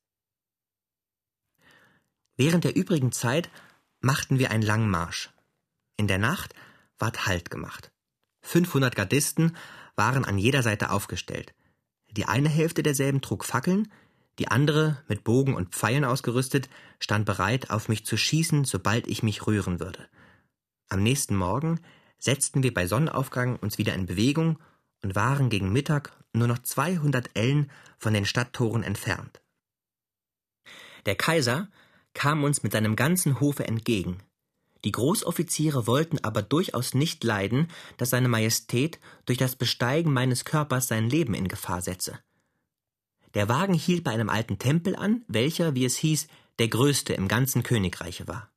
Während 2.36 2.64
der 2.64 2.76
übrigen 2.76 3.12
Zeit 3.12 3.50
machten 4.00 4.40
wir 4.40 4.52
einen 4.52 4.64
langen 4.64 4.90
Marsch. 4.90 5.30
In 5.98 6.08
der 6.08 6.18
Nacht 6.18 6.54
ward 6.98 7.28
Halt 7.28 7.52
gemacht. 7.52 7.92
500 8.42 8.96
Gardisten 8.96 9.56
waren 9.96 10.26
an 10.26 10.38
jeder 10.38 10.64
Seite 10.64 10.90
aufgestellt. 10.90 11.54
Die 12.12 12.26
eine 12.26 12.50
Hälfte 12.50 12.84
derselben 12.84 13.22
trug 13.22 13.46
Fackeln, 13.46 13.92
die 14.40 14.48
andere, 14.48 15.04
mit 15.08 15.24
Bogen 15.24 15.56
und 15.56 15.76
Pfeilen 15.76 16.06
ausgerüstet, 16.06 16.70
stand 17.00 17.26
bereit, 17.26 17.70
auf 17.70 17.88
mich 17.88 18.06
zu 18.06 18.18
schießen, 18.18 18.66
sobald 18.66 19.08
ich 19.08 19.22
mich 19.22 19.46
rühren 19.46 19.80
würde. 19.80 20.10
Am 20.90 21.04
nächsten 21.04 21.36
Morgen 21.36 21.80
setzten 22.24 22.64
wir 22.64 22.74
bei 22.74 22.88
Sonnenaufgang 22.88 23.58
uns 23.58 23.78
wieder 23.78 23.94
in 23.94 24.06
Bewegung 24.06 24.58
und 25.02 25.14
waren 25.14 25.50
gegen 25.50 25.74
Mittag 25.74 26.18
nur 26.32 26.48
noch 26.48 26.60
200 26.60 27.32
Ellen 27.34 27.70
von 27.98 28.14
den 28.14 28.26
Stadttoren 28.26 28.82
entfernt. 28.82 29.42
Der 31.06 31.16
Kaiser 31.16 31.68
kam 32.14 32.46
uns 32.46 32.64
mit 32.64 32.72
seinem 32.72 32.96
ganzen 32.96 33.42
Hofe 33.42 33.68
entgegen. 33.68 34.20
Die 34.86 34.94
Großoffiziere 34.94 35.86
wollten 35.86 36.20
aber 36.20 36.42
durchaus 36.42 36.94
nicht 36.94 37.26
leiden, 37.26 37.68
dass 37.98 38.12
seine 38.12 38.30
Majestät 38.30 39.00
durch 39.26 39.38
das 39.38 39.58
Besteigen 39.58 40.14
meines 40.14 40.46
Körpers 40.46 40.88
sein 40.88 41.10
Leben 41.10 41.34
in 41.34 41.50
Gefahr 41.50 41.82
setze. 41.82 42.20
Der 43.34 43.50
Wagen 43.50 43.74
hielt 43.74 44.06
bei 44.06 44.12
einem 44.12 44.30
alten 44.30 44.60
Tempel 44.60 44.96
an, 44.96 45.26
welcher, 45.28 45.76
wie 45.76 45.86
es 45.86 45.98
hieß, 45.98 46.28
der 46.60 46.70
größte 46.70 47.14
im 47.14 47.28
ganzen 47.28 47.64
Königreiche 47.64 48.28
war. 48.28 48.53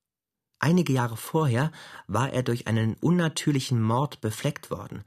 Einige 0.58 0.92
Jahre 0.92 1.16
vorher 1.16 1.70
war 2.06 2.32
er 2.32 2.42
durch 2.42 2.66
einen 2.66 2.94
unnatürlichen 2.94 3.82
Mord 3.82 4.20
befleckt 4.20 4.70
worden. 4.70 5.04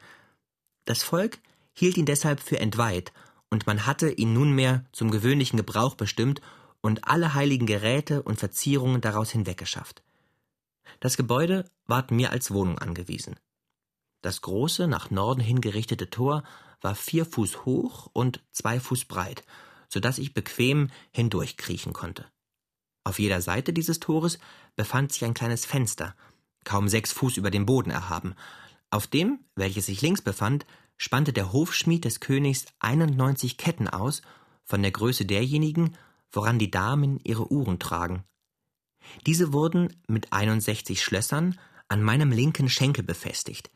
Das 0.85 1.03
Volk 1.03 1.39
hielt 1.73 1.97
ihn 1.97 2.05
deshalb 2.05 2.39
für 2.39 2.59
entweiht, 2.59 3.11
und 3.49 3.65
man 3.65 3.87
hatte 3.87 4.11
ihn 4.11 4.33
nunmehr 4.33 4.85
zum 4.91 5.09
gewöhnlichen 5.09 5.57
Gebrauch 5.57 5.95
bestimmt 5.95 6.39
und 6.81 7.07
alle 7.07 7.33
heiligen 7.33 7.65
Geräte 7.65 8.21
und 8.21 8.39
Verzierungen 8.39 9.01
daraus 9.01 9.31
hinweggeschafft. 9.31 10.03
Das 10.99 11.17
Gebäude 11.17 11.65
ward 11.85 12.11
mir 12.11 12.31
als 12.31 12.51
Wohnung 12.51 12.77
angewiesen. 12.77 13.39
Das 14.21 14.41
große, 14.41 14.87
nach 14.87 15.09
Norden 15.09 15.41
hingerichtete 15.41 16.09
Tor 16.09 16.43
war 16.81 16.95
vier 16.95 17.25
Fuß 17.25 17.65
hoch 17.65 18.09
und 18.13 18.43
zwei 18.51 18.79
Fuß 18.79 19.05
breit, 19.05 19.43
so 19.87 19.99
dass 19.99 20.17
ich 20.17 20.33
bequem 20.33 20.89
hindurchkriechen 21.11 21.93
konnte. 21.93 22.25
Auf 23.09 23.17
jeder 23.17 23.41
Seite 23.41 23.73
dieses 23.73 23.99
Tores 23.99 24.37
befand 24.75 25.11
sich 25.11 25.25
ein 25.25 25.33
kleines 25.33 25.65
Fenster, 25.65 26.13
kaum 26.63 26.87
sechs 26.87 27.11
Fuß 27.11 27.37
über 27.37 27.49
dem 27.49 27.65
Boden 27.65 27.89
erhaben. 27.89 28.35
Auf 28.91 29.07
dem, 29.07 29.39
welches 29.55 29.87
sich 29.87 30.03
links 30.03 30.21
befand, 30.21 30.67
spannte 30.95 31.33
der 31.33 31.51
Hofschmied 31.51 32.05
des 32.05 32.19
Königs 32.19 32.65
91 32.81 33.57
Ketten 33.57 33.87
aus, 33.87 34.21
von 34.63 34.83
der 34.83 34.91
Größe 34.91 35.25
derjenigen, 35.25 35.97
woran 36.31 36.59
die 36.59 36.69
Damen 36.69 37.19
ihre 37.23 37.51
Uhren 37.51 37.79
tragen. 37.79 38.25
Diese 39.25 39.53
wurden 39.53 39.91
mit 40.07 40.31
61 40.31 41.01
Schlössern 41.01 41.57
an 41.87 42.03
meinem 42.03 42.31
linken 42.31 42.69
Schenkel 42.69 43.03
befestigt. 43.03 43.71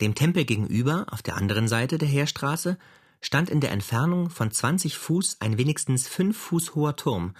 Dem 0.00 0.16
Tempel 0.16 0.44
gegenüber, 0.44 1.06
auf 1.12 1.22
der 1.22 1.36
anderen 1.36 1.68
Seite 1.68 1.98
der 1.98 2.08
Heerstraße, 2.08 2.78
stand 3.20 3.48
in 3.48 3.60
der 3.60 3.70
Entfernung 3.70 4.28
von 4.28 4.50
20 4.50 4.98
Fuß 4.98 5.36
ein 5.38 5.56
wenigstens 5.56 6.08
fünf 6.08 6.36
Fuß 6.36 6.74
hoher 6.74 6.96
Turm. 6.96 7.32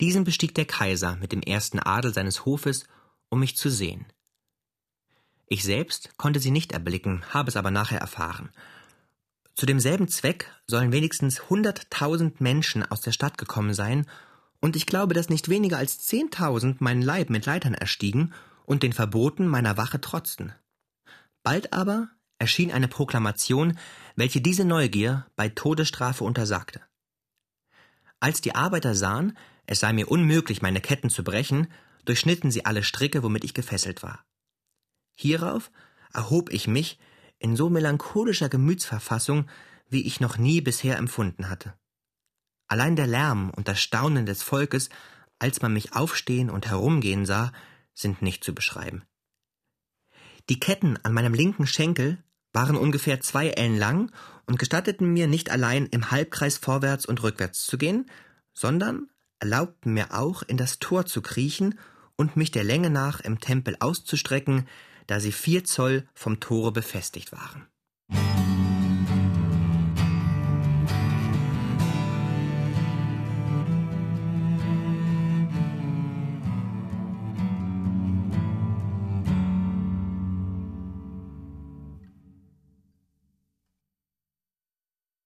Diesen 0.00 0.24
bestieg 0.24 0.54
der 0.54 0.64
Kaiser 0.64 1.16
mit 1.16 1.32
dem 1.32 1.42
ersten 1.42 1.78
Adel 1.78 2.14
seines 2.14 2.46
Hofes, 2.46 2.86
um 3.28 3.40
mich 3.40 3.56
zu 3.56 3.68
sehen. 3.68 4.06
Ich 5.46 5.62
selbst 5.62 6.16
konnte 6.16 6.40
sie 6.40 6.50
nicht 6.50 6.72
erblicken, 6.72 7.24
habe 7.30 7.48
es 7.48 7.56
aber 7.56 7.70
nachher 7.70 8.00
erfahren. 8.00 8.50
Zu 9.54 9.66
demselben 9.66 10.08
Zweck 10.08 10.50
sollen 10.66 10.92
wenigstens 10.92 11.50
hunderttausend 11.50 12.40
Menschen 12.40 12.82
aus 12.90 13.00
der 13.02 13.12
Stadt 13.12 13.36
gekommen 13.36 13.74
sein, 13.74 14.06
und 14.62 14.76
ich 14.76 14.86
glaube, 14.86 15.14
dass 15.14 15.28
nicht 15.28 15.48
weniger 15.48 15.78
als 15.78 15.98
zehntausend 15.98 16.80
meinen 16.80 17.02
Leib 17.02 17.30
mit 17.30 17.46
Leitern 17.46 17.74
erstiegen 17.74 18.32
und 18.66 18.82
den 18.82 18.92
Verboten 18.92 19.46
meiner 19.46 19.76
Wache 19.76 20.00
trotzten. 20.00 20.54
Bald 21.42 21.72
aber 21.72 22.08
erschien 22.38 22.70
eine 22.70 22.88
Proklamation, 22.88 23.78
welche 24.16 24.40
diese 24.40 24.64
Neugier 24.64 25.26
bei 25.34 25.48
Todesstrafe 25.48 26.24
untersagte. 26.24 26.80
Als 28.20 28.40
die 28.40 28.54
Arbeiter 28.54 28.94
sahen, 28.94 29.36
es 29.70 29.78
sei 29.78 29.92
mir 29.92 30.10
unmöglich, 30.10 30.62
meine 30.62 30.80
Ketten 30.80 31.10
zu 31.10 31.22
brechen, 31.22 31.72
durchschnitten 32.04 32.50
sie 32.50 32.64
alle 32.64 32.82
Stricke, 32.82 33.22
womit 33.22 33.44
ich 33.44 33.54
gefesselt 33.54 34.02
war. 34.02 34.26
Hierauf 35.14 35.70
erhob 36.12 36.52
ich 36.52 36.66
mich 36.66 36.98
in 37.38 37.54
so 37.54 37.70
melancholischer 37.70 38.48
Gemütsverfassung, 38.48 39.48
wie 39.88 40.04
ich 40.08 40.18
noch 40.18 40.38
nie 40.38 40.60
bisher 40.60 40.98
empfunden 40.98 41.48
hatte. 41.48 41.72
Allein 42.66 42.96
der 42.96 43.06
Lärm 43.06 43.50
und 43.50 43.68
das 43.68 43.80
Staunen 43.80 44.26
des 44.26 44.42
Volkes, 44.42 44.90
als 45.38 45.62
man 45.62 45.72
mich 45.72 45.94
aufstehen 45.94 46.50
und 46.50 46.66
herumgehen 46.66 47.24
sah, 47.24 47.52
sind 47.94 48.22
nicht 48.22 48.42
zu 48.42 48.52
beschreiben. 48.52 49.04
Die 50.48 50.58
Ketten 50.58 50.98
an 51.04 51.12
meinem 51.12 51.32
linken 51.32 51.68
Schenkel 51.68 52.18
waren 52.52 52.74
ungefähr 52.74 53.20
zwei 53.20 53.50
Ellen 53.50 53.78
lang 53.78 54.10
und 54.46 54.58
gestatteten 54.58 55.12
mir 55.12 55.28
nicht 55.28 55.48
allein 55.48 55.86
im 55.86 56.10
Halbkreis 56.10 56.58
vorwärts 56.58 57.06
und 57.06 57.22
rückwärts 57.22 57.66
zu 57.66 57.78
gehen, 57.78 58.10
sondern 58.52 59.08
erlaubten 59.40 59.92
mir 59.92 60.14
auch 60.14 60.42
in 60.42 60.56
das 60.56 60.78
Tor 60.78 61.06
zu 61.06 61.22
kriechen 61.22 61.78
und 62.16 62.36
mich 62.36 62.50
der 62.50 62.64
Länge 62.64 62.90
nach 62.90 63.20
im 63.20 63.40
Tempel 63.40 63.76
auszustrecken, 63.80 64.68
da 65.06 65.18
sie 65.18 65.32
vier 65.32 65.64
Zoll 65.64 66.06
vom 66.14 66.38
Tore 66.38 66.70
befestigt 66.70 67.32
waren. 67.32 67.66